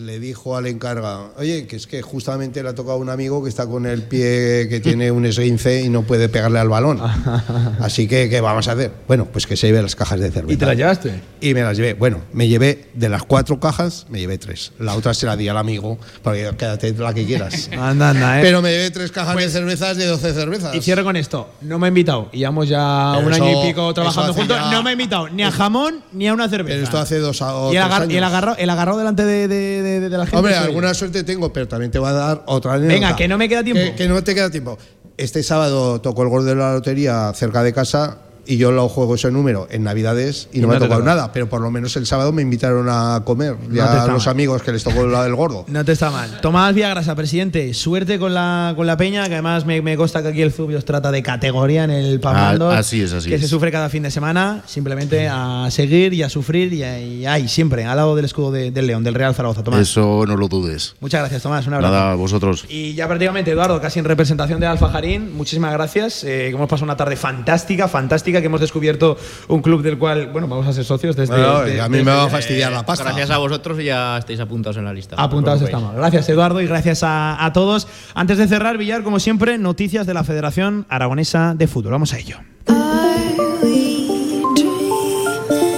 [0.00, 3.42] Le dijo al encarga, oye, que es que justamente le ha tocado a un amigo
[3.42, 7.00] que está con el pie que tiene un esguince y no puede pegarle al balón.
[7.80, 8.92] Así que, ¿qué vamos a hacer?
[9.06, 10.54] Bueno, pues que se lleve las cajas de cerveza.
[10.54, 11.20] ¿Y te la llevaste?
[11.40, 11.94] Y me las llevé.
[11.94, 14.72] Bueno, me llevé de las cuatro cajas, me llevé tres.
[14.78, 17.68] La otra se la di al amigo, porque quédate la que quieras.
[17.78, 18.42] Anda, anda, ¿eh?
[18.42, 20.74] Pero me llevé tres cajas de cervezas de 12 cervezas.
[20.74, 21.50] Y cierro con esto.
[21.60, 22.28] No me ha invitado.
[22.32, 24.56] Y llevamos ya Pero un eso- año y pico trabajando juntos.
[24.56, 26.74] ya- No me ha invitado ni a jamón ni a una cerveza.
[26.74, 28.14] Pero esto hace dos a- o y el, tres agar- años.
[28.14, 30.36] y el agarrado, el agarrado delante de, de- de- de la gente.
[30.36, 30.60] Hombre, yo.
[30.60, 32.94] alguna suerte tengo, pero también te va a dar otra anécdota.
[32.94, 33.82] Venga, que no me queda tiempo.
[33.82, 34.78] Que, que no te queda tiempo.
[35.16, 39.14] Este sábado tocó el gol de la lotería cerca de casa y yo lo juego
[39.14, 41.14] ese número en Navidades y, Y no, no me ha tocado toca.
[41.14, 41.32] nada.
[41.32, 43.56] Pero por lo menos el sábado me invitaron a comer.
[43.68, 44.32] No Ya está los mal.
[44.34, 45.64] amigos que les tocó la del gordo.
[45.68, 46.40] No te está mal.
[46.40, 50.28] Tomás Villagrasa, presidente, suerte con la, con la peña, que además me, me consta que
[50.28, 52.70] aquí el Zubio os trata de categoría en el Pamando.
[52.70, 53.40] Ah, así es, así Que es.
[53.42, 57.48] se sufre cada fin de semana, simplemente a seguir y a sufrir y, a- ahí,
[57.48, 59.62] siempre, al lado del escudo de- del León, del Real Zaragoza.
[59.62, 59.80] Tomás.
[59.80, 60.94] Eso no lo dudes.
[61.00, 61.66] Muchas gracias, Tomás.
[61.66, 61.92] Un abrazo.
[61.94, 62.64] Nada, vosotros.
[62.68, 66.24] Y ya prácticamente, Eduardo, casi en representación de Alfa Jarín, muchísimas gracias.
[66.24, 68.39] Eh, que hemos pasado una tarde fantástica, fantástica.
[68.40, 69.16] Que hemos descubierto
[69.48, 71.34] un club del cual, bueno, vamos a ser socios desde.
[71.34, 73.04] Bueno, de- a mí desde- me va a fastidiar la pasta.
[73.04, 75.16] Gracias a vosotros ya estáis apuntados en la lista.
[75.18, 75.94] Apuntados No estamos.
[75.94, 77.88] Gracias, Eduardo, y gracias a, a todos.
[78.14, 81.92] Antes de cerrar, Villar, como siempre, noticias de la Federación Aragonesa de Fútbol.
[81.92, 82.36] Vamos a ello.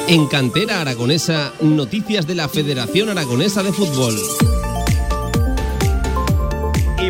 [0.09, 4.15] En Cantera Aragonesa, noticias de la Federación Aragonesa de Fútbol.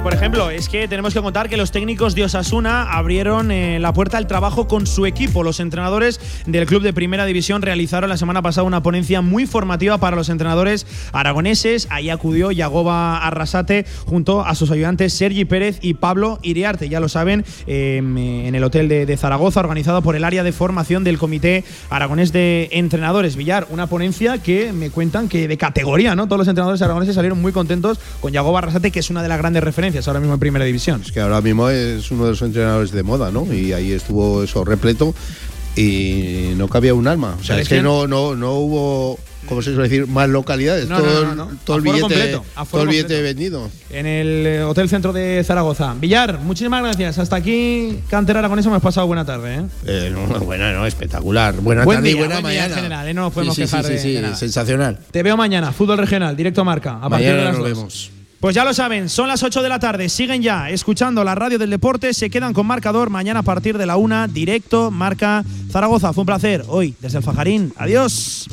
[0.03, 3.93] Por ejemplo, es que tenemos que contar que los técnicos de Osasuna abrieron eh, la
[3.93, 5.45] puerta al trabajo con su equipo.
[5.45, 9.99] Los entrenadores del club de Primera División realizaron la semana pasada una ponencia muy formativa
[9.99, 11.87] para los entrenadores aragoneses.
[11.89, 16.89] Ahí acudió Yagoba Arrasate junto a sus ayudantes Sergi Pérez y Pablo Iriarte.
[16.89, 20.51] Ya lo saben, eh, en el hotel de, de Zaragoza, organizado por el área de
[20.51, 23.37] formación del Comité Aragonés de Entrenadores.
[23.37, 26.27] Villar, una ponencia que me cuentan que de categoría, ¿no?
[26.27, 29.39] Todos los entrenadores aragoneses salieron muy contentos con Yagoba Arrasate, que es una de las
[29.39, 31.03] grandes referencias ahora mismo en Primera División.
[31.05, 33.53] Es que ahora mismo es uno de los entrenadores de moda, ¿no?
[33.53, 35.15] Y ahí estuvo eso repleto
[35.77, 37.37] y no cabía un alma.
[37.41, 39.19] O sea, es que no, no, no hubo,
[39.49, 40.07] ¿cómo se suele decir?
[40.07, 40.87] Más localidades.
[40.89, 41.59] No, todo, no, no, no.
[41.65, 43.71] todo el billete, completo, todo el billete vendido.
[43.89, 45.95] En el eh, Hotel Centro de Zaragoza.
[45.99, 47.19] Villar, muchísimas gracias.
[47.19, 49.55] Hasta aquí, Cantera Aragonesa, hemos pasado buena tarde.
[49.57, 49.63] ¿eh?
[49.87, 51.55] Eh, no, buena, no, espectacular.
[51.55, 52.83] Buena Buen tarde y buena buen día en mañana.
[52.83, 53.15] general, ¿eh?
[53.15, 54.37] No nos podemos sí, sí, quejar sí, de- sí, de nada.
[54.37, 54.99] sensacional.
[55.11, 56.99] Te veo mañana, fútbol regional, directo a marca.
[57.01, 57.77] A partir de Mañana las nos dos.
[57.79, 58.11] vemos.
[58.43, 61.61] Pues ya lo saben, son las 8 de la tarde, siguen ya escuchando la radio
[61.61, 66.13] del deporte, se quedan con marcador mañana a partir de la 1, directo, marca Zaragoza.
[66.13, 67.73] Fue un placer hoy desde el Fajarín.
[67.77, 68.49] Adiós.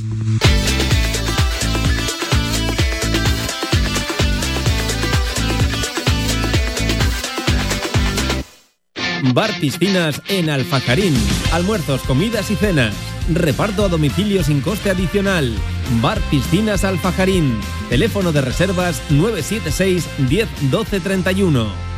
[9.33, 11.15] Bar Piscinas en Alfajarín.
[11.51, 12.93] Almuerzos, comidas y cenas.
[13.31, 15.53] Reparto a domicilio sin coste adicional.
[16.01, 17.59] Bar Piscinas Alfajarín.
[17.87, 21.88] Teléfono de reservas 976 10 12 31.